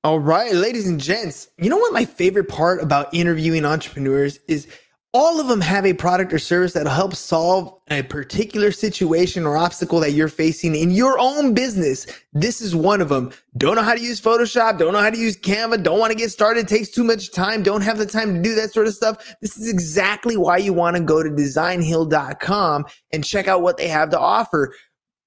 All 0.03 0.19
right 0.19 0.53
ladies 0.53 0.87
and 0.87 0.99
gents 0.99 1.49
you 1.57 1.69
know 1.69 1.77
what 1.77 1.91
my 1.91 2.05
favorite 2.05 2.47
part 2.47 2.81
about 2.81 3.13
interviewing 3.13 3.65
entrepreneurs 3.65 4.39
is 4.47 4.67
all 5.13 5.39
of 5.39 5.47
them 5.47 5.61
have 5.61 5.85
a 5.85 5.93
product 5.93 6.33
or 6.33 6.39
service 6.39 6.73
that'll 6.73 6.91
help 6.91 7.15
solve 7.15 7.73
a 7.89 8.03
particular 8.03 8.71
situation 8.71 9.45
or 9.45 9.57
obstacle 9.57 9.99
that 10.01 10.11
you're 10.11 10.27
facing 10.27 10.75
in 10.75 10.91
your 10.91 11.17
own 11.17 11.53
business. 11.53 12.05
This 12.33 12.61
is 12.61 12.75
one 12.75 13.01
of 13.01 13.09
them. 13.09 13.31
Don't 13.57 13.75
know 13.75 13.83
how 13.83 13.95
to 13.95 14.01
use 14.01 14.19
Photoshop, 14.19 14.77
don't 14.77 14.93
know 14.93 15.01
how 15.01 15.09
to 15.09 15.17
use 15.17 15.37
Canva, 15.37 15.81
don't 15.81 15.99
want 15.99 16.11
to 16.11 16.17
get 16.17 16.29
started, 16.29 16.67
takes 16.67 16.89
too 16.89 17.03
much 17.03 17.31
time, 17.31 17.63
don't 17.63 17.81
have 17.81 17.97
the 17.97 18.05
time 18.05 18.35
to 18.35 18.41
do 18.41 18.53
that 18.55 18.73
sort 18.73 18.87
of 18.87 18.93
stuff. 18.93 19.35
This 19.41 19.57
is 19.57 19.69
exactly 19.69 20.35
why 20.35 20.57
you 20.57 20.73
want 20.73 20.97
to 20.97 21.03
go 21.03 21.23
to 21.23 21.29
designhill.com 21.29 22.85
and 23.13 23.23
check 23.23 23.47
out 23.47 23.61
what 23.61 23.77
they 23.77 23.87
have 23.87 24.09
to 24.09 24.19
offer. 24.19 24.73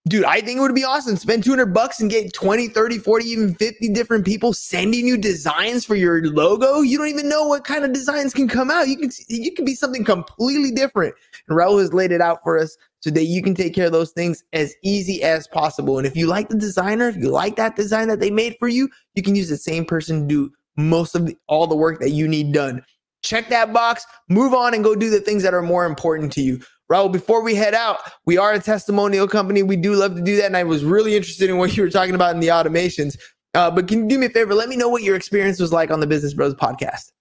Dude, 0.08 0.24
I 0.24 0.40
think 0.40 0.58
it 0.58 0.60
would 0.60 0.74
be 0.74 0.84
awesome. 0.84 1.16
Spend 1.16 1.44
200 1.44 1.66
bucks 1.66 2.00
and 2.00 2.10
get 2.10 2.32
20, 2.32 2.68
30, 2.68 2.98
40, 2.98 3.24
even 3.26 3.54
50 3.54 3.88
different 3.90 4.24
people 4.24 4.52
sending 4.52 5.06
you 5.06 5.16
designs 5.16 5.84
for 5.84 5.94
your 5.94 6.26
logo. 6.26 6.80
You 6.80 6.98
don't 6.98 7.08
even 7.08 7.28
know 7.28 7.46
what 7.46 7.64
kind 7.64 7.84
of 7.84 7.92
designs 7.92 8.32
can 8.32 8.48
come 8.48 8.70
out. 8.70 8.88
You 8.88 8.96
can 8.96 9.10
you 9.28 9.52
can 9.52 9.64
be 9.64 9.74
something 9.74 10.04
completely 10.04 10.70
different. 10.70 11.14
And 11.48 11.58
Raul 11.58 11.80
has 11.80 11.92
laid 11.92 12.12
it 12.12 12.20
out 12.20 12.42
for 12.42 12.58
us 12.58 12.76
so 13.00 13.10
that 13.10 13.24
you 13.24 13.42
can 13.42 13.54
take 13.54 13.74
care 13.74 13.86
of 13.86 13.92
those 13.92 14.12
things 14.12 14.44
as 14.52 14.74
easy 14.82 15.22
as 15.22 15.46
possible. 15.48 15.98
And 15.98 16.06
if 16.06 16.16
you 16.16 16.26
like 16.26 16.48
the 16.48 16.56
designer, 16.56 17.08
if 17.08 17.16
you 17.16 17.30
like 17.30 17.56
that 17.56 17.76
design 17.76 18.08
that 18.08 18.20
they 18.20 18.30
made 18.30 18.56
for 18.58 18.68
you, 18.68 18.88
you 19.14 19.22
can 19.22 19.34
use 19.34 19.48
the 19.48 19.56
same 19.56 19.84
person 19.84 20.22
to 20.22 20.26
do 20.28 20.52
most 20.76 21.14
of 21.14 21.26
the, 21.26 21.36
all 21.46 21.66
the 21.66 21.76
work 21.76 22.00
that 22.00 22.10
you 22.10 22.28
need 22.28 22.52
done. 22.52 22.84
Check 23.22 23.48
that 23.50 23.72
box, 23.72 24.06
move 24.28 24.54
on 24.54 24.72
and 24.72 24.82
go 24.82 24.94
do 24.94 25.10
the 25.10 25.20
things 25.20 25.42
that 25.42 25.52
are 25.52 25.62
more 25.62 25.84
important 25.84 26.32
to 26.32 26.42
you. 26.42 26.60
Raul, 26.90 27.12
before 27.12 27.42
we 27.42 27.54
head 27.54 27.72
out, 27.72 27.98
we 28.26 28.36
are 28.36 28.52
a 28.52 28.58
testimonial 28.58 29.28
company. 29.28 29.62
We 29.62 29.76
do 29.76 29.94
love 29.94 30.16
to 30.16 30.22
do 30.22 30.36
that. 30.36 30.46
And 30.46 30.56
I 30.56 30.64
was 30.64 30.84
really 30.84 31.16
interested 31.16 31.48
in 31.48 31.56
what 31.56 31.76
you 31.76 31.84
were 31.84 31.90
talking 31.90 32.16
about 32.16 32.34
in 32.34 32.40
the 32.40 32.48
automations. 32.48 33.16
Uh, 33.54 33.70
but 33.70 33.86
can 33.86 34.00
you 34.00 34.08
do 34.08 34.18
me 34.18 34.26
a 34.26 34.30
favor? 34.30 34.54
Let 34.54 34.68
me 34.68 34.76
know 34.76 34.88
what 34.88 35.02
your 35.02 35.14
experience 35.14 35.60
was 35.60 35.72
like 35.72 35.90
on 35.90 36.00
the 36.00 36.06
Business 36.06 36.34
Bros 36.34 36.54
podcast. 36.54 37.12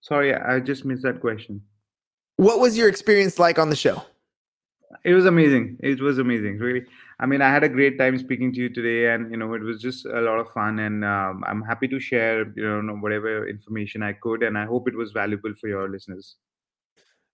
Sorry, 0.00 0.34
I 0.34 0.60
just 0.60 0.84
missed 0.84 1.02
that 1.02 1.20
question. 1.20 1.60
What 2.36 2.60
was 2.60 2.78
your 2.78 2.88
experience 2.88 3.38
like 3.38 3.58
on 3.58 3.70
the 3.70 3.76
show? 3.76 4.02
It 5.04 5.14
was 5.14 5.26
amazing. 5.26 5.78
It 5.82 6.00
was 6.00 6.18
amazing, 6.18 6.58
really. 6.58 6.84
I 7.18 7.26
mean, 7.26 7.42
I 7.42 7.50
had 7.50 7.64
a 7.64 7.68
great 7.68 7.98
time 7.98 8.16
speaking 8.18 8.52
to 8.52 8.60
you 8.60 8.68
today, 8.68 9.12
and 9.12 9.30
you 9.30 9.36
know, 9.36 9.52
it 9.54 9.62
was 9.62 9.80
just 9.80 10.06
a 10.06 10.20
lot 10.20 10.38
of 10.38 10.50
fun. 10.52 10.78
And 10.78 11.04
um, 11.04 11.42
I'm 11.46 11.62
happy 11.62 11.88
to 11.88 11.98
share, 11.98 12.52
you 12.56 12.82
know, 12.82 12.94
whatever 12.96 13.48
information 13.48 14.02
I 14.02 14.12
could, 14.12 14.42
and 14.42 14.56
I 14.56 14.64
hope 14.64 14.86
it 14.86 14.94
was 14.94 15.12
valuable 15.12 15.52
for 15.60 15.68
your 15.68 15.88
listeners 15.88 16.36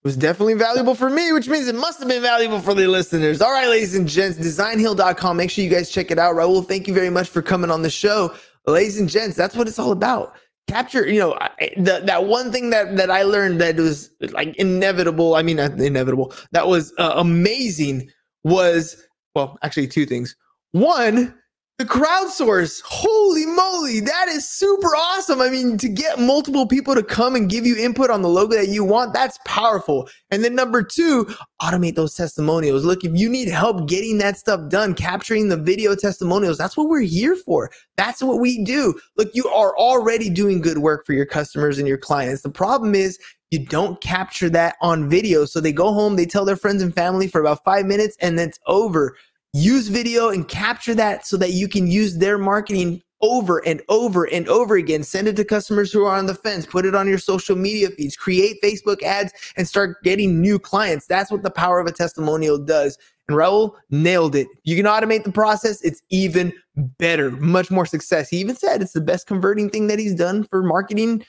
was 0.04 0.16
definitely 0.16 0.54
valuable 0.54 0.94
for 0.94 1.08
me, 1.08 1.32
which 1.32 1.48
means 1.48 1.68
it 1.68 1.74
must 1.74 2.00
have 2.00 2.08
been 2.08 2.22
valuable 2.22 2.60
for 2.60 2.74
the 2.74 2.86
listeners. 2.86 3.40
All 3.40 3.52
right, 3.52 3.68
ladies 3.68 3.94
and 3.94 4.08
gents, 4.08 4.36
designhill.com. 4.38 5.36
Make 5.36 5.50
sure 5.50 5.62
you 5.62 5.70
guys 5.70 5.90
check 5.90 6.10
it 6.10 6.18
out. 6.18 6.34
Raul, 6.34 6.66
thank 6.66 6.88
you 6.88 6.94
very 6.94 7.10
much 7.10 7.28
for 7.28 7.40
coming 7.40 7.70
on 7.70 7.82
the 7.82 7.90
show. 7.90 8.34
Ladies 8.66 8.98
and 8.98 9.08
gents, 9.08 9.36
that's 9.36 9.54
what 9.54 9.68
it's 9.68 9.78
all 9.78 9.92
about. 9.92 10.34
Capture, 10.68 11.06
you 11.08 11.20
know, 11.20 11.38
the, 11.76 12.02
that 12.04 12.24
one 12.24 12.50
thing 12.50 12.70
that, 12.70 12.96
that 12.96 13.10
I 13.10 13.22
learned 13.22 13.60
that 13.60 13.76
was 13.76 14.10
like 14.32 14.56
inevitable. 14.56 15.34
I 15.34 15.42
mean, 15.42 15.58
inevitable, 15.58 16.32
that 16.52 16.66
was 16.66 16.92
uh, 16.98 17.14
amazing 17.16 18.10
was, 18.44 19.04
well, 19.34 19.58
actually, 19.62 19.88
two 19.88 20.06
things. 20.06 20.34
One, 20.72 21.34
the 21.82 21.88
crowdsource, 21.88 22.80
holy 22.84 23.44
moly, 23.44 23.98
that 23.98 24.28
is 24.28 24.48
super 24.48 24.94
awesome. 24.94 25.40
I 25.40 25.50
mean, 25.50 25.76
to 25.78 25.88
get 25.88 26.20
multiple 26.20 26.64
people 26.64 26.94
to 26.94 27.02
come 27.02 27.34
and 27.34 27.50
give 27.50 27.66
you 27.66 27.76
input 27.76 28.08
on 28.08 28.22
the 28.22 28.28
logo 28.28 28.54
that 28.54 28.68
you 28.68 28.84
want, 28.84 29.12
that's 29.12 29.36
powerful. 29.44 30.08
And 30.30 30.44
then 30.44 30.54
number 30.54 30.84
two, 30.84 31.28
automate 31.60 31.96
those 31.96 32.14
testimonials. 32.14 32.84
Look, 32.84 33.02
if 33.02 33.10
you 33.16 33.28
need 33.28 33.48
help 33.48 33.88
getting 33.88 34.18
that 34.18 34.38
stuff 34.38 34.70
done, 34.70 34.94
capturing 34.94 35.48
the 35.48 35.56
video 35.56 35.96
testimonials, 35.96 36.56
that's 36.56 36.76
what 36.76 36.88
we're 36.88 37.00
here 37.00 37.34
for. 37.34 37.68
That's 37.96 38.22
what 38.22 38.38
we 38.38 38.62
do. 38.62 38.94
Look, 39.16 39.30
you 39.34 39.48
are 39.48 39.76
already 39.76 40.30
doing 40.30 40.60
good 40.60 40.78
work 40.78 41.04
for 41.04 41.14
your 41.14 41.26
customers 41.26 41.80
and 41.80 41.88
your 41.88 41.98
clients. 41.98 42.42
The 42.42 42.50
problem 42.50 42.94
is 42.94 43.18
you 43.50 43.66
don't 43.66 44.00
capture 44.00 44.48
that 44.50 44.76
on 44.80 45.10
video. 45.10 45.46
So 45.46 45.60
they 45.60 45.72
go 45.72 45.92
home, 45.92 46.14
they 46.14 46.26
tell 46.26 46.44
their 46.44 46.54
friends 46.54 46.80
and 46.80 46.94
family 46.94 47.26
for 47.26 47.40
about 47.40 47.64
five 47.64 47.86
minutes, 47.86 48.16
and 48.20 48.38
then 48.38 48.50
it's 48.50 48.60
over 48.68 49.16
use 49.52 49.88
video 49.88 50.30
and 50.30 50.48
capture 50.48 50.94
that 50.94 51.26
so 51.26 51.36
that 51.36 51.52
you 51.52 51.68
can 51.68 51.86
use 51.86 52.18
their 52.18 52.38
marketing 52.38 53.02
over 53.20 53.58
and 53.58 53.80
over 53.88 54.24
and 54.24 54.48
over 54.48 54.76
again. 54.76 55.02
Send 55.02 55.28
it 55.28 55.36
to 55.36 55.44
customers 55.44 55.92
who 55.92 56.04
are 56.04 56.16
on 56.16 56.26
the 56.26 56.34
fence. 56.34 56.66
Put 56.66 56.84
it 56.84 56.94
on 56.94 57.08
your 57.08 57.18
social 57.18 57.54
media 57.54 57.88
feeds. 57.90 58.16
Create 58.16 58.60
Facebook 58.62 59.02
ads 59.02 59.32
and 59.56 59.66
start 59.66 60.02
getting 60.02 60.40
new 60.40 60.58
clients. 60.58 61.06
That's 61.06 61.30
what 61.30 61.42
the 61.42 61.50
power 61.50 61.78
of 61.78 61.86
a 61.86 61.92
testimonial 61.92 62.58
does. 62.58 62.98
And 63.28 63.38
Raul 63.38 63.74
nailed 63.90 64.34
it. 64.34 64.48
You 64.64 64.76
can 64.76 64.86
automate 64.86 65.22
the 65.22 65.30
process. 65.30 65.80
It's 65.82 66.02
even 66.10 66.52
better, 66.76 67.30
much 67.30 67.70
more 67.70 67.86
success. 67.86 68.28
He 68.28 68.38
even 68.38 68.56
said 68.56 68.82
it's 68.82 68.92
the 68.92 69.00
best 69.00 69.28
converting 69.28 69.70
thing 69.70 69.86
that 69.86 70.00
he's 70.00 70.14
done 70.14 70.42
for 70.44 70.64
marketing 70.64 71.24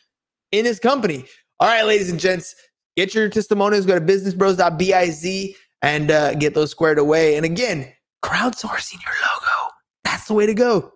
in 0.51 0.65
his 0.65 0.79
company. 0.79 1.25
All 1.59 1.67
right, 1.67 1.85
ladies 1.85 2.09
and 2.09 2.19
gents, 2.19 2.55
get 2.97 3.13
your 3.13 3.29
testimonials. 3.29 3.85
Go 3.85 3.99
to 3.99 4.03
businessbros.biz 4.03 5.55
and 5.83 6.09
uh, 6.09 6.33
get 6.33 6.55
those 6.55 6.71
squared 6.71 6.97
away. 6.97 7.35
And 7.35 7.45
again, 7.45 7.93
crowdsourcing 8.23 9.03
your 9.03 9.13
logo. 9.13 9.71
That's 10.03 10.27
the 10.27 10.33
way 10.33 10.45
to 10.45 10.53
go. 10.53 10.93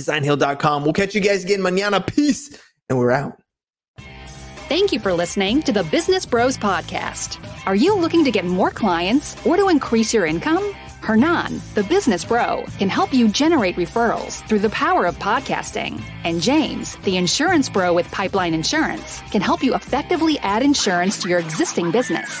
Designhill.com. 0.00 0.84
We'll 0.84 0.92
catch 0.92 1.14
you 1.14 1.20
guys 1.20 1.44
again 1.44 1.60
mañana. 1.60 2.04
Peace. 2.04 2.58
And 2.88 2.98
we're 2.98 3.12
out. 3.12 3.38
Thank 4.68 4.92
you 4.92 5.00
for 5.00 5.12
listening 5.12 5.62
to 5.64 5.72
the 5.72 5.84
Business 5.84 6.24
Bros 6.24 6.56
Podcast. 6.56 7.38
Are 7.66 7.74
you 7.74 7.94
looking 7.94 8.24
to 8.24 8.30
get 8.30 8.46
more 8.46 8.70
clients 8.70 9.36
or 9.44 9.56
to 9.56 9.68
increase 9.68 10.14
your 10.14 10.24
income? 10.24 10.72
Hernan, 11.02 11.60
the 11.74 11.82
business 11.82 12.24
bro, 12.24 12.64
can 12.78 12.88
help 12.88 13.12
you 13.12 13.28
generate 13.28 13.76
referrals 13.76 14.46
through 14.48 14.60
the 14.60 14.70
power 14.70 15.04
of 15.04 15.18
podcasting. 15.18 16.00
And 16.24 16.40
James, 16.40 16.96
the 17.04 17.16
insurance 17.16 17.68
bro 17.68 17.92
with 17.92 18.10
Pipeline 18.12 18.54
Insurance, 18.54 19.20
can 19.30 19.42
help 19.42 19.62
you 19.62 19.74
effectively 19.74 20.38
add 20.38 20.62
insurance 20.62 21.20
to 21.22 21.28
your 21.28 21.40
existing 21.40 21.90
business. 21.90 22.40